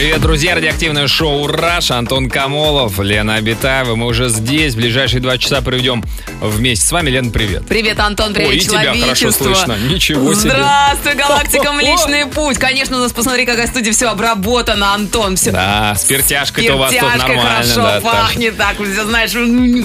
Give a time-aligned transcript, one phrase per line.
[0.00, 0.54] Привет, друзья!
[0.54, 1.90] Радиоактивное шоу «Раш».
[1.90, 3.96] Антон Камолов, Лена Абитаева.
[3.96, 4.74] Мы уже здесь.
[4.74, 6.02] Ближайшие два часа проведем
[6.40, 7.10] вместе с вами.
[7.10, 7.66] Лена, привет.
[7.68, 9.76] Привет, Антон, привет, Ой, и тебя хорошо слышно.
[9.76, 10.52] Ничего себе.
[10.52, 12.56] Здравствуй, галактика Млечный Путь.
[12.56, 15.36] Конечно, у нас, посмотри, какая студия все обработано, Антон.
[15.36, 17.42] Все Да, с перетяжкой-то у вас тут нормально.
[17.42, 19.32] хорошо да, пахнет, так, все знаешь.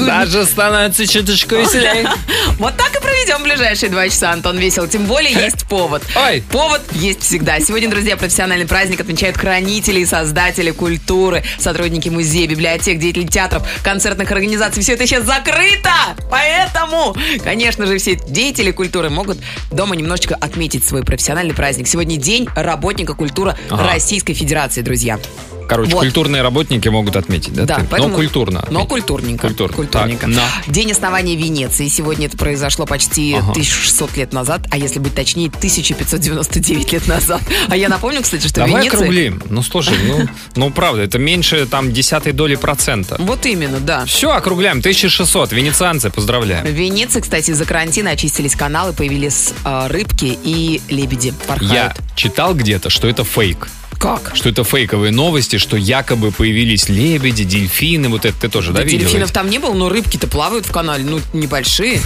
[0.07, 2.07] Даже становится чуточку веселее.
[2.57, 4.88] Вот так и проведем ближайшие два часа, Антон, весело.
[4.88, 6.03] Тем более есть повод.
[6.16, 6.41] Ой.
[6.49, 7.59] Повод есть всегда.
[7.59, 14.81] Сегодня, друзья, профессиональный праздник отмечают хранители создатели культуры, сотрудники музея, библиотек, деятели театров, концертных организаций.
[14.83, 15.91] Все это сейчас закрыто!
[16.29, 19.37] Поэтому, конечно же, все деятели культуры могут
[19.71, 21.87] дома немножечко отметить свой профессиональный праздник.
[21.87, 23.87] Сегодня день работника культуры Ага.
[23.93, 25.19] Российской Федерации, друзья.
[25.67, 26.01] Короче, Вот.
[26.01, 27.65] культурные работники могут отметить, да?
[27.65, 27.85] Да, ты?
[27.89, 28.65] поэтому- Но культурно.
[28.69, 29.48] Но культурненько.
[29.48, 29.76] Культурно.
[29.76, 30.27] Культурненько.
[30.27, 30.43] Так, на.
[30.67, 31.87] День основания Венеции.
[31.87, 33.51] Сегодня это произошло почти Ага.
[33.51, 37.41] 1600 лет назад, а если быть точнее, 1599 лет назад.
[37.67, 38.98] А я напомню, кстати, что Давай Венеция...
[38.99, 39.41] округлим.
[39.49, 43.15] Ну, слушай, ну, ну, правда, это меньше там десятой доли процента.
[43.20, 44.05] Вот именно, да.
[44.05, 44.79] Все, округляем.
[44.79, 45.51] 1600.
[45.51, 46.65] Венецианцы, поздравляем.
[46.65, 51.71] В Венеции, кстати, из-за карантина очистились каналы, появились э, рыбки и лебеди порхают.
[51.73, 53.68] Я читал где-то, что это фейк.
[53.99, 54.32] Как?
[54.35, 58.10] Что это фейковые новости, что якобы появились лебеди, дельфины.
[58.10, 58.99] Вот это ты тоже, да, Да, видел?
[58.99, 62.02] дельфинов там не было, но рыбки-то плавают в канале, ну, небольшие,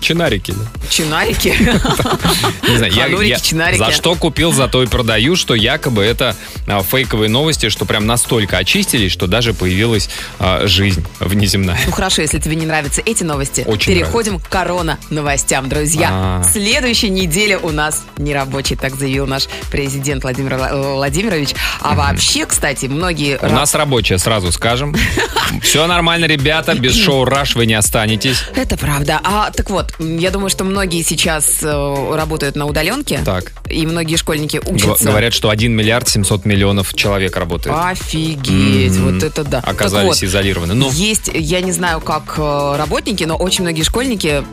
[0.00, 0.88] Чинарики, да?
[0.88, 1.54] чинарики.
[2.68, 3.38] Не знаю, я,
[3.76, 6.36] за что купил, за то и продаю, что якобы это
[6.66, 10.08] а, фейковые новости, что прям настолько очистились, что даже появилась
[10.38, 11.78] а, жизнь внеземная.
[11.86, 16.08] Ну хорошо, если тебе не нравятся эти новости, переходим к корона новостям, друзья.
[16.12, 16.44] А.
[16.50, 21.54] Следующая неделя у нас нерабочий, так заявил наш президент Владимир Вла- Владимирович.
[21.80, 23.38] А вообще, кстати, многие...
[23.40, 24.94] У нас рабочая, сразу скажем.
[25.62, 28.44] Все нормально, ребята, без шоу «Раш» вы не останетесь.
[28.54, 29.20] Это правда.
[29.24, 33.20] А так вот, я думаю, что многие сейчас э, работают на удаленке.
[33.24, 33.52] Так.
[33.68, 35.04] И многие школьники учатся.
[35.04, 37.74] Говорят, что 1 миллиард 700 миллионов человек работает.
[37.78, 39.58] Офигеть, вот это да.
[39.60, 40.74] Оказались изолированы.
[40.74, 44.44] Ну, Есть, я не знаю, как э, работники, но очень многие школьники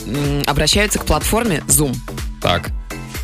[0.45, 1.95] обращаются к платформе Zoom.
[2.41, 2.69] так.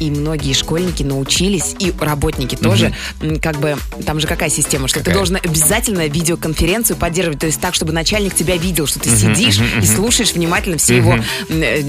[0.03, 2.93] И многие школьники научились, и работники тоже,
[3.41, 5.11] как бы, там же какая система, что Какая?
[5.13, 9.59] ты должен обязательно видеоконференцию поддерживать, то есть так, чтобы начальник тебя видел, что ты сидишь
[9.81, 11.81] и слушаешь внимательно все его э,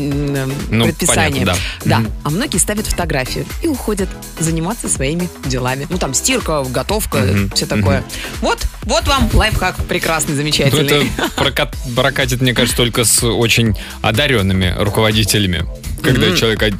[0.70, 1.40] Ну, предписания.
[1.40, 2.00] понятно, да.
[2.02, 4.08] Да, а многие ставят фотографию и уходят
[4.38, 5.88] заниматься своими делами.
[5.90, 8.04] Ну, там стирка, готовка, все такое.
[8.40, 10.84] Вот, вот вам лайфхак прекрасный, Ну, замечательный.
[10.86, 11.04] это
[11.36, 15.66] прокат- прокатит, мне кажется, только с очень одаренными руководителями.
[16.02, 16.74] Когда человек од-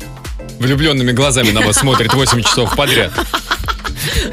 [0.59, 3.13] влюбленными глазами на вас смотрит 8 часов подряд.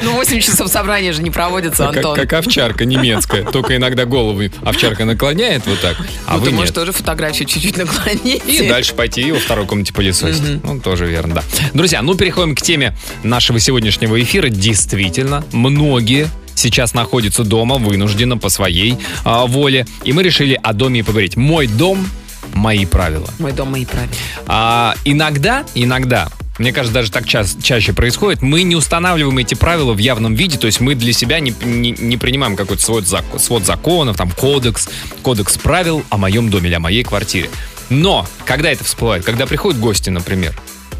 [0.01, 2.15] Ну, 8 часов собрания же не проводится, Как, Антон.
[2.15, 3.43] как овчарка немецкая.
[3.43, 6.75] Только иногда голову овчарка наклоняет вот так, а ну, вы ты можешь нет.
[6.75, 8.41] тоже фотографию чуть-чуть наклонить.
[8.47, 10.63] И дальше пойти во второй комнате пылесосить.
[10.63, 11.43] Ну, тоже верно, да.
[11.73, 14.49] Друзья, ну переходим к теме нашего сегодняшнего эфира.
[14.49, 19.85] Действительно, многие сейчас находятся дома вынужденно по своей а, воле.
[20.03, 21.35] И мы решили о доме поговорить.
[21.37, 22.07] Мой дом,
[22.53, 23.27] мои правила.
[23.39, 24.09] Мой дом, мои правила.
[24.47, 29.93] А, иногда, иногда, мне кажется, даже так час- чаще происходит, мы не устанавливаем эти правила
[29.93, 33.39] в явном виде, то есть мы для себя не, не- не принимаем какой-то свод, зак-
[33.39, 34.89] свод законов, там, кодекс,
[35.23, 37.49] кодекс правил о моем доме или о моей квартире.
[37.89, 40.53] Но, когда это всплывает, когда приходят гости, например,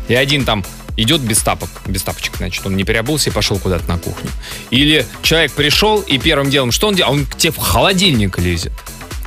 [0.08, 0.66] и один там
[0.98, 4.30] идет без тапок, без тапочек, значит, он не переобулся и пошел куда-то на кухню.
[4.72, 7.14] Или человек пришел, и первым делом, что он делает?
[7.20, 8.74] Он к тебе в холодильник лезет.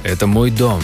[0.02, 0.82] Это мой дом.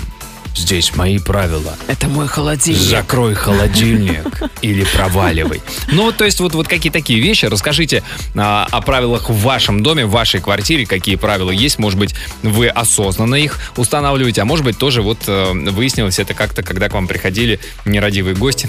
[0.54, 1.74] Здесь мои правила.
[1.86, 2.82] Это мой холодильник.
[2.82, 4.24] Закрой холодильник
[4.62, 5.62] или проваливай.
[5.92, 7.46] Ну, вот, то есть, вот, вот какие такие вещи.
[7.46, 8.02] Расскажите
[8.34, 11.78] а, о правилах в вашем доме, в вашей квартире, какие правила есть.
[11.78, 16.62] Может быть, вы осознанно их устанавливаете, а может быть, тоже вот э, выяснилось это как-то,
[16.62, 18.68] когда к вам приходили нерадивые гости,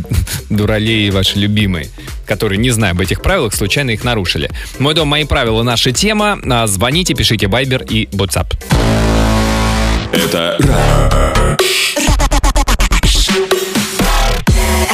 [0.50, 1.88] дуралеи ваши любимые,
[2.26, 4.50] которые, не зная об этих правилах, случайно их нарушили.
[4.78, 6.38] Мой дом, мои правила, наша тема.
[6.44, 9.01] А, Звоните, пишите Viber и WhatsApp.
[10.12, 10.58] Это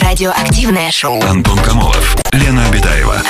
[0.00, 1.20] Радиоактивное шоу.
[1.22, 3.22] Антон Камолов, Лена Обитаева.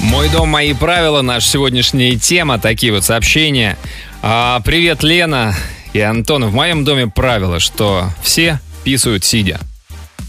[0.00, 3.76] Мой дом, мои правила, наша сегодняшняя тема, такие вот сообщения.
[4.22, 5.54] А, привет, Лена
[5.92, 6.44] и Антон.
[6.46, 9.58] В моем доме правило, что все писают сидя.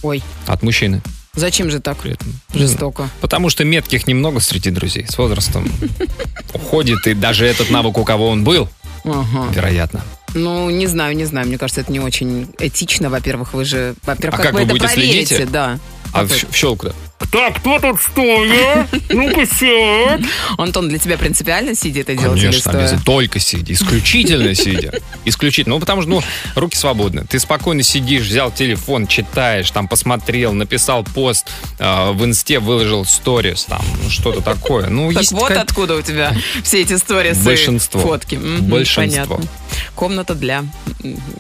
[0.01, 1.01] Ой, От мужчины.
[1.36, 2.28] зачем же так При этом.
[2.54, 3.10] жестоко?
[3.22, 5.06] Потому что метких немного среди друзей.
[5.08, 5.69] С возрастом
[6.54, 8.69] уходит, и даже этот навык, у кого он был,
[9.06, 9.52] Ага.
[9.54, 10.02] вероятно.
[10.34, 11.48] Ну, не знаю, не знаю.
[11.48, 13.10] Мне кажется, это не очень этично.
[13.10, 13.96] Во-первых, вы же...
[14.04, 15.25] Во-первых, А как, как вы вы это будете проверите?
[15.36, 15.52] следите?
[15.52, 15.80] Да.
[16.13, 16.94] А в, в щелку-то?
[17.31, 18.88] Так, кто тут стоя?
[19.09, 20.21] Ну-ка, сядь.
[20.57, 22.81] Антон, для тебя принципиально сидя это делать или Конечно, стоя?
[22.81, 23.06] обязательно.
[23.06, 23.73] Только сидя.
[23.73, 24.94] Исключительно сидя.
[25.25, 25.75] Исключительно.
[25.75, 26.21] Ну, потому что, ну,
[26.56, 27.25] руки свободны.
[27.27, 31.47] Ты спокойно сидишь, взял телефон, читаешь, там, посмотрел, написал пост,
[31.79, 34.88] э, в инсте выложил сторис, там, ну, что-то такое.
[34.89, 36.33] Ну, Так есть вот ка- откуда у тебя
[36.63, 38.01] все эти сторисы, Большинство.
[38.01, 38.35] фотки.
[38.35, 39.35] Мгм, Большинство.
[39.38, 39.51] Понятно.
[39.95, 40.63] Комната для,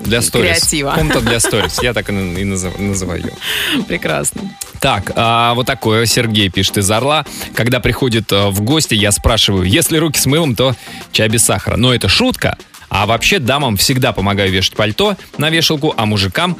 [0.01, 0.59] для сторис.
[0.59, 0.93] креатива.
[0.95, 1.79] Комната для сторис.
[1.81, 3.31] Я так и и называю.
[3.87, 4.41] Прекрасно.
[4.79, 7.25] Так, а вот такое Сергей пишет из Орла.
[7.53, 10.75] Когда приходит э, в гости, я спрашиваю, если руки с мылом, то
[11.11, 11.75] чай без сахара.
[11.77, 12.57] Но это шутка.
[12.89, 16.57] А вообще дамам всегда помогаю вешать пальто на вешалку, а мужикам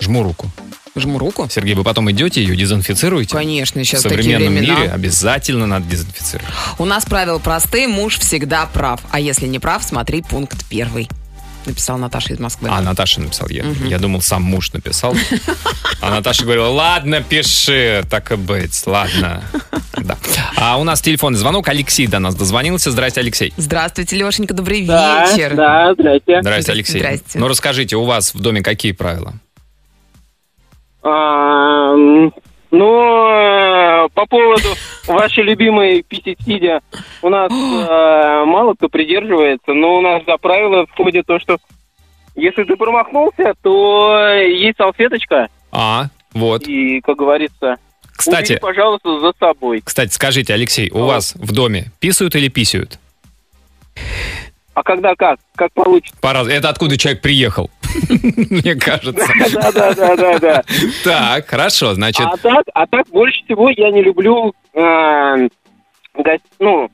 [0.00, 0.50] жму руку.
[0.96, 1.48] Жму руку.
[1.50, 3.34] Сергей, вы потом идете, ее дезинфицируете?
[3.34, 4.78] Конечно, В сейчас такие современном времена.
[4.78, 6.48] мире обязательно надо дезинфицировать.
[6.78, 9.00] У нас правила простые, муж всегда прав.
[9.10, 11.08] А если не прав, смотри пункт первый.
[11.66, 12.68] Написала Наташа из Москвы.
[12.70, 13.48] А, Наташа написал.
[13.48, 15.14] Я, я думал, сам муж написал.
[16.00, 19.42] А Наташа говорила, ладно, пиши, так и быть, ладно.
[19.96, 20.16] Да.
[20.56, 21.68] А у нас телефонный звонок.
[21.68, 22.90] Алексей до нас дозвонился.
[22.90, 23.52] Здрасте, Алексей.
[23.56, 25.54] Здравствуйте, Лешенька, добрый Да, вечер.
[25.54, 26.40] да, здрасте.
[26.42, 26.98] Здрасте, Алексей.
[26.98, 27.38] Здрасте.
[27.38, 29.34] Ну, расскажите, у вас в доме какие правила?
[31.02, 32.34] А, ну,
[32.74, 34.68] э, по поводу
[35.06, 36.80] вашей любимой писить-сидя,
[37.24, 41.56] у нас э, мало кто придерживается, но у нас за правило входит то, что
[42.36, 46.66] если ты промахнулся, то есть салфеточка, А, вот.
[46.68, 47.76] и, как говорится,
[48.12, 49.80] Кстати, убери, пожалуйста, за собой.
[49.84, 51.06] кстати, скажите, Алексей, у О.
[51.06, 52.98] вас в доме писают или писают?
[54.74, 55.38] А когда как?
[55.54, 56.16] Как получится?
[56.20, 57.70] По-раз- Это откуда человек приехал?
[58.10, 59.24] Мне кажется.
[59.54, 60.62] Да, да, да, да, да.
[61.04, 65.48] Так, хорошо, значит, А так, а так больше всего я не люблю, э,
[66.58, 66.90] ну,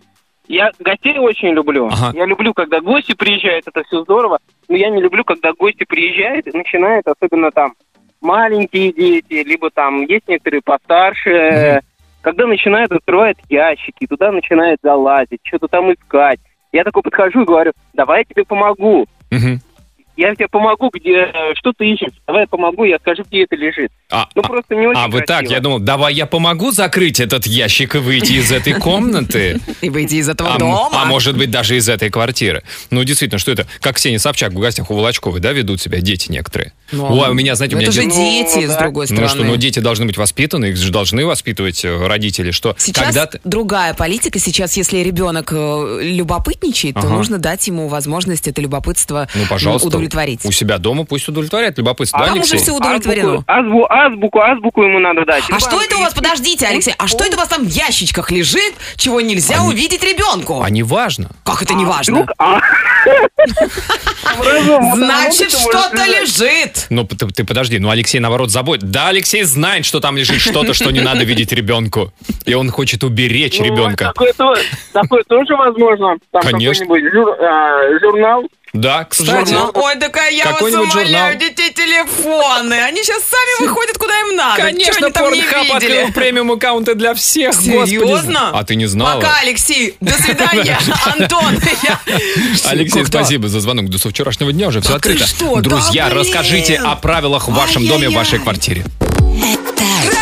[0.51, 1.87] я гостей очень люблю.
[1.87, 2.11] Ага.
[2.13, 4.41] Я люблю, когда гости приезжают, это все здорово.
[4.69, 7.75] Но я не люблю, когда гости приезжают и начинают, особенно там
[8.21, 11.81] маленькие дети, либо там есть некоторые постарше, э,
[12.21, 16.41] когда начинают открывать ящики, туда начинают залазить, что-то там искать.
[16.73, 19.07] Я такой подхожу и говорю, давай я тебе помогу.
[19.31, 19.61] мгм.
[20.21, 22.13] Я тебе помогу, где э, что ты ищешь.
[22.27, 23.91] Давай я помогу, я скажу, где это лежит.
[24.11, 25.53] А, Ну, а- просто не очень а вы так, красиво.
[25.55, 29.59] я думал, давай я помогу закрыть этот ящик и выйти из этой комнаты.
[29.81, 30.89] И выйти из этого А, дома.
[30.93, 32.63] а может быть, даже из этой квартиры.
[32.91, 33.67] Ну, действительно, что это?
[33.81, 36.73] Как Ксения Собчак в гостях у Волочковой, да, ведут себя дети некоторые?
[36.93, 39.15] Ну, Ой, у меня, знаете, у ну, меня это же дети, Ну, с другой Ну
[39.17, 39.29] стороны.
[39.29, 43.95] что, ну дети должны быть воспитаны, их же должны воспитывать э, родители, что Сейчас другая
[43.95, 44.39] политика.
[44.39, 49.89] Сейчас, если ребенок э, любопытничает, то нужно дать ему возможность это любопытство Ну, м, пожалуйста,
[50.11, 50.45] удовлетворить.
[50.45, 53.45] у себя дома пусть удовлетворяет любопытство, да, там уже все удовлетворено.
[53.47, 55.45] Азбуку, азбу- азбуку, азбуку ему надо дать.
[55.51, 58.31] А что это у вас, подождите, Алексей, а что это у вас там в ящичках
[58.31, 60.63] лежит, чего нельзя Они- увидеть ребенку?
[60.63, 61.31] А не важно.
[61.45, 62.23] Как это не важно?
[62.23, 62.61] Вдруг- а?
[64.45, 66.87] Разум, Значит, что-то лежит.
[66.91, 68.91] Ну, ты, ты подожди, ну Алексей, наоборот, забудет.
[68.91, 72.13] Да, Алексей знает, что там лежит что-то, что не надо видеть ребенку.
[72.45, 74.07] И он хочет уберечь Ну, ребенка.
[74.07, 74.57] Такое, то-
[74.93, 76.17] такое тоже возможно.
[76.33, 76.85] Там Конечно.
[76.85, 78.45] какой-нибудь жур- а, журнал.
[78.73, 79.51] Да, кстати.
[79.51, 79.73] Журнал.
[79.75, 81.35] Ой, такая я вас умоляю, журнал.
[81.35, 82.75] детей телефоны.
[82.75, 84.63] Они сейчас сами выходят, куда им надо.
[84.63, 85.97] Конечно, видели?
[85.97, 87.55] открыл премиум аккаунты для всех.
[87.55, 88.51] Серьезно?
[88.51, 89.21] А ты не знала?
[89.21, 89.97] Пока, Алексей.
[90.01, 91.59] До свидания, Антон.
[92.67, 93.89] Алексей, спасибо за звонок.
[93.89, 95.27] До вчерашнего дня уже все открыто.
[95.61, 98.85] Друзья, расскажите о правилах в вашем доме, в вашей квартире.
[99.43, 100.20] Это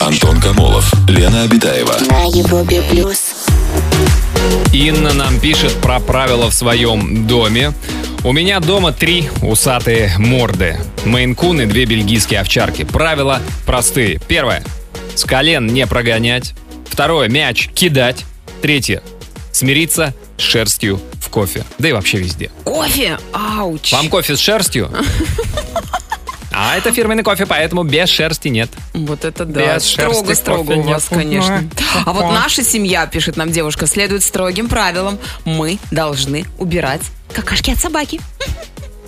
[0.00, 1.94] Антон Камолов, Лена Обитаева.
[2.10, 3.46] На Европе плюс.
[4.72, 7.72] Инна нам пишет про правила в своем доме.
[8.22, 10.78] У меня дома три усатые морды.
[11.04, 12.84] Мейн-кун и две бельгийские овчарки.
[12.84, 14.20] Правила простые.
[14.26, 14.64] Первое.
[15.14, 16.54] С колен не прогонять.
[16.88, 17.28] Второе.
[17.28, 18.24] Мяч кидать.
[18.62, 19.02] Третье.
[19.52, 21.64] Смириться с шерстью в кофе.
[21.78, 22.50] Да и вообще везде.
[22.64, 23.18] Кофе?
[23.32, 23.92] Ауч.
[23.92, 24.90] Вам кофе с шерстью?
[26.56, 28.70] А это фирменный кофе, поэтому без шерсти нет.
[28.92, 29.74] Вот это да.
[29.74, 31.20] Без шерсти Строго-строго кофе у вас, нет.
[31.20, 31.70] конечно.
[32.06, 35.18] А вот наша семья, пишет нам девушка, следует строгим правилам.
[35.44, 38.20] Мы должны убирать какашки от собаки.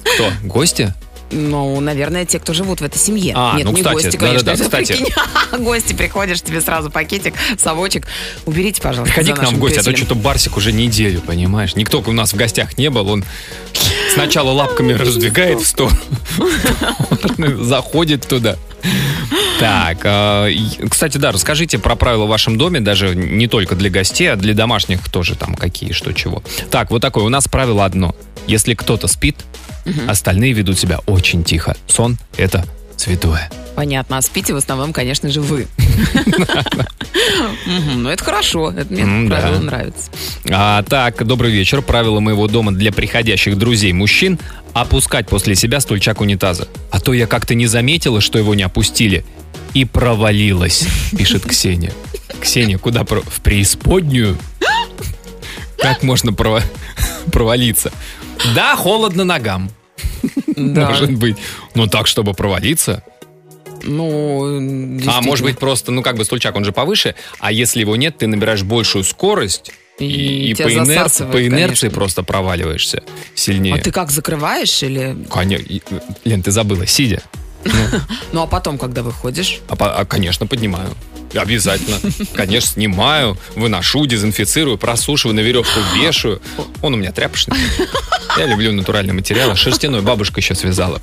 [0.03, 0.31] Кто?
[0.43, 0.93] Гости?
[1.31, 3.33] Ну, наверное, те, кто живут в этой семье.
[3.37, 4.43] А, Нет, ну, не кстати, гости, конечно.
[4.45, 5.03] да-да-да, Это кстати.
[5.03, 5.15] прикинь,
[5.65, 8.07] гости приходишь, тебе сразу пакетик, совочек.
[8.45, 11.75] Уберите, пожалуйста, Приходи за к нам в гости, а то что-то Барсик уже неделю, понимаешь?
[11.75, 13.25] Никто у нас в гостях не был, он
[14.15, 15.99] сначала лапками раздвигает в сторону,
[17.65, 18.57] заходит туда.
[19.59, 20.49] Так, а,
[20.89, 24.55] кстати, да, расскажите про правила в вашем доме, даже не только для гостей, а для
[24.55, 26.43] домашних тоже там какие, что, чего.
[26.71, 28.15] Так, вот такое, у нас правило одно.
[28.47, 29.37] Если кто-то спит,
[30.09, 31.77] остальные ведут себя очень тихо.
[31.87, 32.65] Сон— это
[32.97, 33.51] святое.
[33.75, 35.67] Понятно, а спите в основном, конечно же, вы.
[37.97, 40.11] Ну, это хорошо, это мне правило нравится.
[40.51, 41.83] А, так, добрый вечер.
[41.83, 44.39] Правила моего дома для приходящих друзей мужчин.
[44.73, 46.69] опускать после себя стульчак унитаза.
[46.91, 49.25] А то я как-то не заметила, что его не опустили.
[49.75, 51.93] И провалилась, пишет Ксения.
[52.41, 53.05] Ксения, куда?
[53.05, 54.39] В преисподнюю?
[55.79, 56.33] Как можно
[57.33, 57.93] провалиться?
[58.55, 59.71] Да, холодно ногам.
[60.57, 61.37] Может быть.
[61.75, 63.03] Но так, чтобы провалиться?
[63.83, 67.95] Ну, А может быть просто, ну как бы стульчак, он же повыше, а если его
[67.97, 73.03] нет, ты набираешь большую скорость и, И по, инерции, по инерции просто проваливаешься
[73.35, 73.75] сильнее.
[73.75, 75.17] А ты как, закрываешь или...
[75.31, 75.67] Конечно.
[76.25, 77.23] Лен, ты забыла, сидя.
[78.33, 79.61] Ну, а потом, когда выходишь?
[79.69, 80.95] А, а, конечно, поднимаю.
[81.35, 81.99] Обязательно.
[82.35, 86.41] Конечно, снимаю, выношу, дезинфицирую, просушиваю, на веревку вешаю.
[86.83, 87.57] Он у меня тряпочный.
[88.37, 89.57] Я люблю натуральные материалы.
[89.57, 91.01] Шерстяной бабушка еще связала.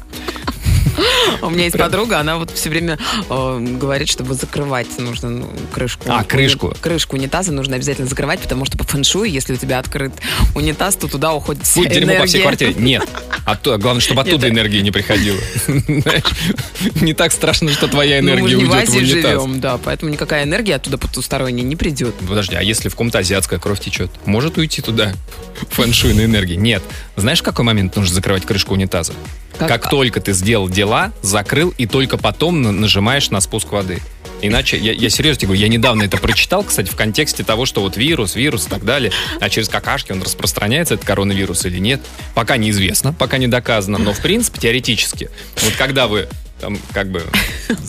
[1.41, 2.97] У меня есть подруга, она вот все время
[3.29, 6.03] э, говорит, чтобы закрывать нужно ну, крышку.
[6.07, 6.73] А, крышку.
[6.79, 10.13] Крышку унитаза нужно обязательно закрывать, потому что по фэншуй, если у тебя открыт
[10.55, 12.73] унитаз, то туда уходит вся Будет дерьмо по всей квартире.
[12.75, 13.07] Нет.
[13.45, 15.39] Оттуда- главное, чтобы оттуда Нет, энергия не приходила.
[17.01, 19.31] Не так страшно, что твоя Ну, мы энергия не в уйдет в Азии унитаз.
[19.31, 22.15] живем, да, поэтому никакая энергия оттуда потусторонняя не придет.
[22.27, 24.11] Подожди, а если в ком-то азиатская кровь течет?
[24.25, 25.13] Может уйти туда
[25.71, 26.55] фэншуйной энергии?
[26.55, 26.83] Нет.
[27.15, 29.13] Знаешь, в какой момент нужно закрывать крышку унитаза?
[29.57, 33.99] Как- Как, только ты сделал дела, закрыл, и только потом на- нажимаешь на спуск воды.
[34.41, 37.81] Иначе, я, я серьезно тебе говорю, я недавно это прочитал, кстати, в контексте того, что
[37.81, 42.01] вот вирус, вирус и так далее, а через какашки он распространяется, этот коронавирус или нет,
[42.35, 45.29] пока неизвестно, пока не доказано, но в принципе, теоретически,
[45.61, 46.27] вот когда вы
[46.59, 47.23] там как бы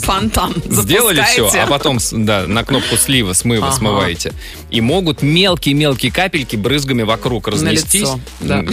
[0.02, 1.61] Фонтан сделали все, запускаете.
[1.61, 3.76] а потом да, на кнопку слива, смыва Ага.
[3.76, 4.33] смываете.
[4.71, 8.00] И могут мелкие-мелкие капельки брызгами вокруг разнестись.
[8.02, 8.64] лицо, да.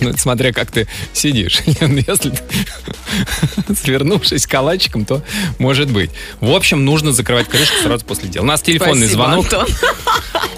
[0.00, 1.60] Ну, это смотря как ты сидишь.
[1.80, 5.22] Лен, Если ты свернувшись калачиком, то
[5.58, 6.10] может быть.
[6.40, 8.44] В общем, нужно закрывать крышку сразу после дела.
[8.44, 9.44] У нас телефонный Спасибо, звонок.
[9.52, 9.66] Антон.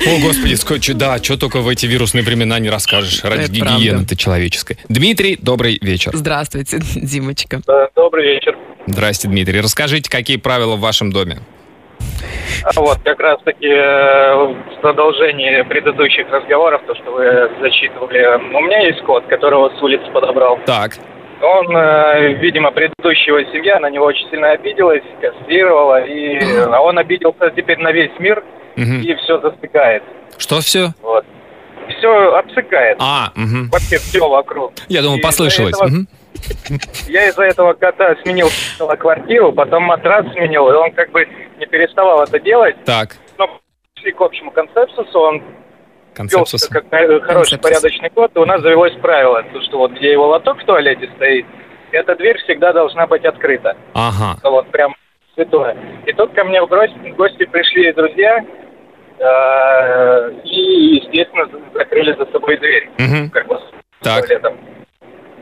[0.06, 3.22] О, господи, сколько, да, что только в эти вирусные времена не расскажешь.
[3.22, 4.08] Ради Это гигиены правда.
[4.08, 4.78] ты человеческой.
[4.88, 6.12] Дмитрий, добрый вечер.
[6.14, 7.60] Здравствуйте, Димочка.
[7.94, 8.56] Добрый вечер.
[8.86, 9.60] Здрасте, Дмитрий.
[9.60, 11.40] Расскажите, какие правила в вашем доме?
[12.64, 18.80] А Вот, как раз-таки э, в продолжении предыдущих разговоров, то, что вы зачитывали, у меня
[18.86, 20.58] есть кот, которого с улицы подобрал.
[20.66, 20.92] Так,
[21.42, 27.50] Он, э, видимо, предыдущего семья на него очень сильно обиделась, кастрировала, и э, он обиделся
[27.50, 28.44] теперь на весь мир,
[28.76, 29.00] Мгм.
[29.02, 30.02] и все засыкает.
[30.38, 30.90] что все?
[31.02, 31.24] Вот.
[31.98, 32.96] Все обсыкает.
[33.00, 33.68] А, мгм.
[33.70, 34.72] Вообще все вокруг.
[34.88, 35.74] Я думал, И послышалось.
[35.74, 36.06] этого- Мгм.
[37.06, 38.48] Я из-за этого кота сменил
[38.96, 41.26] квартиру, потом матрас сменил, и он как бы
[41.58, 42.76] не переставал это делать.
[42.84, 43.60] Так, Но
[43.94, 45.42] пришли к общему консенсусу, он
[46.14, 47.58] себя как хороший, Консенсус.
[47.58, 51.08] порядочный кот, и у нас завелось правило, то, что вот где его лоток в туалете
[51.16, 51.46] стоит,
[51.90, 53.76] эта дверь всегда должна быть открыта.
[53.94, 54.38] Ага.
[54.42, 54.94] Вот прям
[55.34, 55.76] святое.
[56.06, 58.44] И тут ко мне в гости, пришли друзья,
[59.18, 62.90] э, и, естественно, закрыли за собой дверь.
[62.98, 63.30] Мгм.
[63.30, 64.26] Как бы с Так.
[64.26, 64.58] туалетом.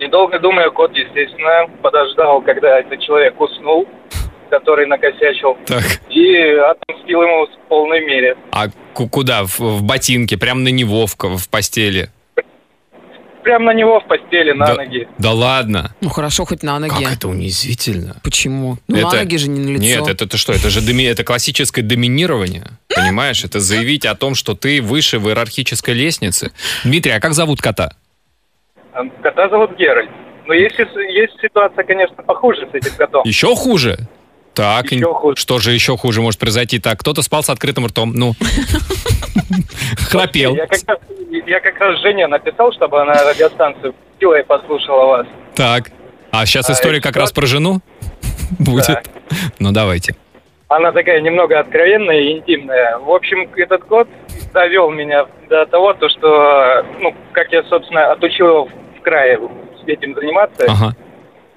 [0.01, 3.87] Недолго думая, кот, естественно, подождал, когда этот человек уснул,
[4.49, 5.85] который накосячил, Так.
[6.09, 6.35] и
[6.71, 8.35] отомстил ему в полной мере.
[8.53, 9.45] А ку- куда?
[9.45, 10.39] В, в ботинке?
[10.39, 12.09] Прям на него в, в постели?
[13.43, 15.09] Прям на него в постели, на да, ноги.
[15.19, 15.95] Да ладно.
[16.01, 16.95] Ну хорошо, хоть на ноге.
[17.05, 18.17] Как это унизительно.
[18.23, 18.79] Почему?
[18.89, 19.83] Ну Это- на ноги же не на лицо.
[19.83, 20.53] Нет, это, это что?
[20.53, 22.65] Это же доми- это классическое доминирование.
[22.95, 23.45] Понимаешь?
[23.45, 26.53] Это заявить о том, что ты выше в иерархической лестнице.
[26.85, 27.93] Дмитрий, а как зовут кота?
[29.23, 30.11] Кота зовут Геральт.
[30.47, 33.23] Но есть, есть ситуация, конечно, похуже с этим котом.
[33.25, 33.99] Еще хуже?
[34.55, 35.37] Так, Еще хуже.
[35.37, 36.79] что же еще хуже может произойти?
[36.81, 38.33] Так, кто-то спал с открытым ртом, ну.
[40.09, 40.57] Храпел.
[40.57, 40.99] Я как, раз,
[41.47, 45.27] я как раз Жене написал, чтобы она радиостанцию включила и послушала вас.
[45.55, 45.91] Так.
[46.33, 47.81] А сейчас А, история как раз про жену
[48.59, 49.09] будет.
[49.59, 50.15] Ну, давайте.
[50.71, 52.97] Она такая немного откровенная и интимная.
[53.01, 54.07] В общем, этот кот
[54.55, 59.41] довел меня до того, то, что, ну, как я, собственно, отучил его в крае
[59.87, 60.67] этим заниматься.
[60.69, 60.95] Ага.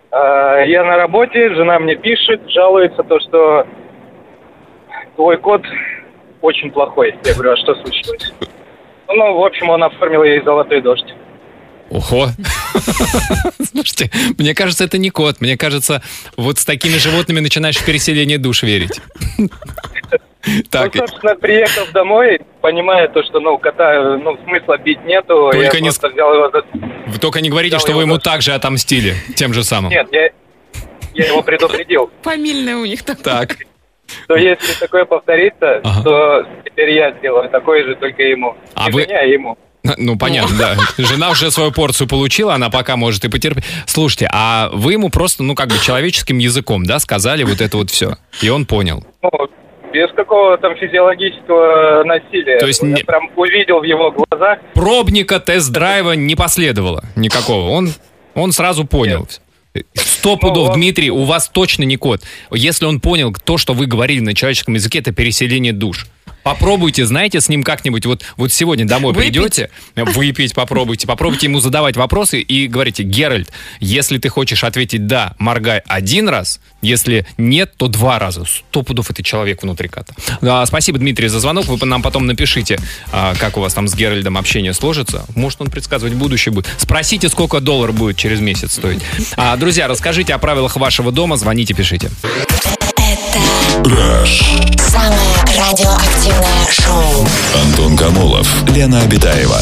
[0.10, 3.68] А, Я на работе, жена мне пишет, жалуется то, что
[5.16, 5.62] твой кот
[6.42, 7.16] очень плохой.
[7.24, 8.34] Я говорю, а что случилось?
[9.10, 11.14] Ну, в общем, он оформил ей золотой дождь.
[11.94, 12.30] Ого.
[13.72, 14.10] Слушайте,
[14.40, 15.42] мне кажется, это не кот.
[15.42, 16.02] Мне кажется,
[16.38, 19.00] вот с такими животными начинаешь в переселение душ верить.
[20.70, 25.78] Так, ну, собственно, приехав домой, понимая то, что, ну, кота, ну, смысла бить нету, Только
[25.78, 26.64] я не просто взял его за...
[27.08, 29.92] вы только не говорите, Взял что вы ему за- так же отомстили, тем же самым.
[29.92, 30.32] Нет, я,
[31.14, 33.22] я его предупредил, Фамильное у них так.
[33.22, 33.56] Так,
[34.26, 36.04] что если такое повторится, Ага.
[36.04, 38.58] то теперь я сделаю такое же, только ему.
[38.74, 39.58] А не вы- жене, а ему.
[39.98, 40.78] ну понятно, да.
[40.98, 43.66] Жена уже свою порцию получила, она пока может и потерпеть.
[43.86, 47.90] Слушайте, а вы ему просто, ну как бы человеческим языком, да, сказали вот это вот
[47.90, 49.04] все, и он понял.
[49.22, 49.30] Ну,
[49.94, 52.60] без какого там физиологического насилия.
[52.60, 57.70] То есть я не- прям увидел в его глазах, Пробника тест-драйва не последовало никакого.
[57.70, 57.90] Он
[58.36, 59.28] Он сразу понял.
[59.94, 62.22] Сто пудов, Ну, Дмитрий, у вас точно не кот.
[62.52, 66.08] Если он понял то, что вы говорили на человеческом языке, это переселение душ.
[66.44, 69.34] Попробуйте, знаете, с ним как-нибудь, вот, вот сегодня домой Выпить?
[69.34, 75.36] придете, выпить попробуйте, попробуйте ему задавать вопросы и говорите, Геральт, если ты хочешь ответить «да»,
[75.40, 78.46] моргай один раз, если нет, то два раза.
[78.46, 80.14] Сто пудов это человек внутри кота.
[80.42, 81.66] А, спасибо, Дмитрий, за звонок.
[81.66, 82.78] Вы нам потом напишите,
[83.12, 85.26] а, как у вас там с Геральдом общение сложится.
[85.36, 86.68] Может, он предсказывать будущее будет.
[86.78, 89.00] Спросите, сколько доллар будет через месяц стоить.
[89.38, 92.12] А, друзья, расскажите о правилах вашего дома, звоните, пишите.
[93.34, 97.28] Самое радиоактивное шоу.
[97.64, 99.60] Антон Камолов, Лена Обитаева.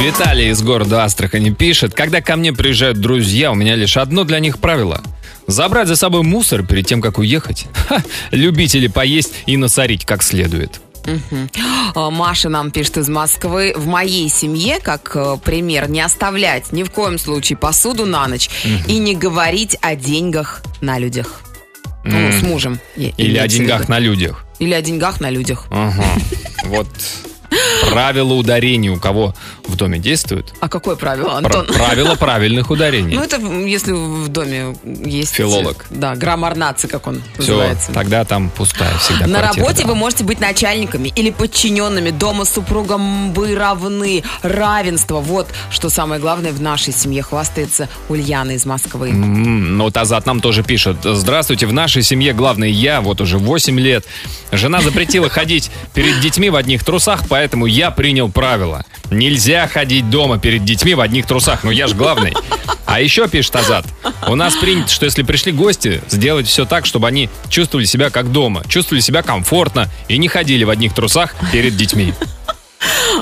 [0.00, 4.40] Виталий из города Астрахани пишет, когда ко мне приезжают друзья, у меня лишь одно для
[4.40, 5.00] них правило.
[5.46, 7.66] Забрать за собой мусор перед тем, как уехать.
[7.88, 10.80] Ха, любители поесть и насорить как следует.
[11.94, 13.72] А, Маша нам пишет из Москвы.
[13.76, 18.50] В моей семье, как э, пример, не оставлять ни в коем случае посуду на ночь
[18.88, 21.40] и не говорить о деньгах на людях.
[22.04, 22.78] Ну, с мужем.
[22.96, 24.44] Или о деньгах на людях.
[24.58, 25.66] Или о деньгах на людях.
[25.70, 26.04] Ага.
[26.64, 26.88] Вот
[27.90, 29.34] правило ударений у кого
[29.66, 30.52] в доме действует?
[30.60, 31.66] А какое правило, Пр- Антон?
[31.66, 33.14] Правило правильных ударений.
[33.16, 35.32] Ну, это если в доме есть...
[35.34, 35.86] Филолог.
[35.90, 37.92] Да, граммар нации, как он Все, называется.
[37.92, 39.88] тогда там пустая всегда На квартира, работе да.
[39.88, 42.10] вы можете быть начальниками или подчиненными.
[42.10, 44.22] Дома с супругом вы равны.
[44.42, 45.20] Равенство.
[45.20, 47.22] Вот что самое главное в нашей семье.
[47.22, 49.10] Хвастается Ульяна из Москвы.
[49.10, 50.96] М, Ну, вот Азат нам тоже пишет.
[51.02, 54.04] Здравствуйте, в нашей семье главный я, вот уже 8 лет.
[54.50, 58.84] Жена запретила ходить перед детьми в одних трусах, поэтому я принял правило.
[59.10, 62.34] Нельзя ходить дома перед детьми в одних трусах, ну я ж главный.
[62.86, 63.86] А еще, пишет Азат,
[64.28, 68.32] у нас принято, что если пришли гости, сделать все так, чтобы они чувствовали себя как
[68.32, 72.12] дома, чувствовали себя комфортно и не ходили в одних трусах перед детьми.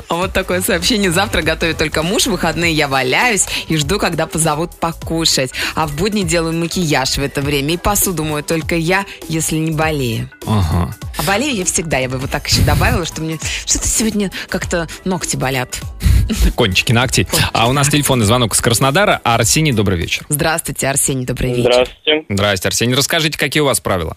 [0.08, 1.10] А Вот такое сообщение.
[1.10, 2.26] Завтра готовит только муж.
[2.26, 5.52] В выходные я валяюсь и жду, когда позовут покушать.
[5.74, 7.74] А в будни делаю макияж в это время.
[7.74, 10.30] И посуду мою только я, если не болею.
[10.46, 10.94] Ага.
[11.16, 11.98] А болею я всегда.
[11.98, 15.80] Я бы вот так еще добавила, что мне что-то сегодня как-то ногти болят.
[16.54, 17.26] Кончики ногтей.
[17.52, 19.20] А у нас телефонный звонок с Краснодара.
[19.24, 20.24] Арсений, добрый вечер.
[20.28, 21.72] Здравствуйте, Арсений, добрый вечер.
[21.72, 22.24] Здравствуйте.
[22.28, 22.94] Здрасте, Арсений.
[22.94, 24.16] Расскажите, какие у вас правила?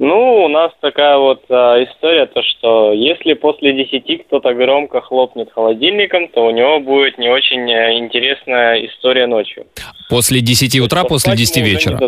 [0.00, 5.52] Ну, у нас такая вот а, история, то что если после 10 кто-то громко хлопнет
[5.52, 9.66] холодильником, то у него будет не очень э, интересная история ночью.
[10.08, 12.00] После 10 утра, после Поспать 10 ему уже вечера.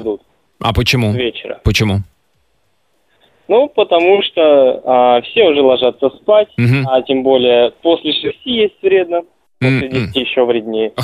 [0.60, 1.12] А почему?
[1.12, 1.60] вечера.
[1.64, 1.96] Почему?
[3.48, 6.88] Ну, потому что а, все уже ложатся спать, Мгм.
[6.88, 9.20] а тем более после 6 есть вредно,
[9.62, 10.12] после М-м.
[10.12, 10.92] 10 еще вреднее.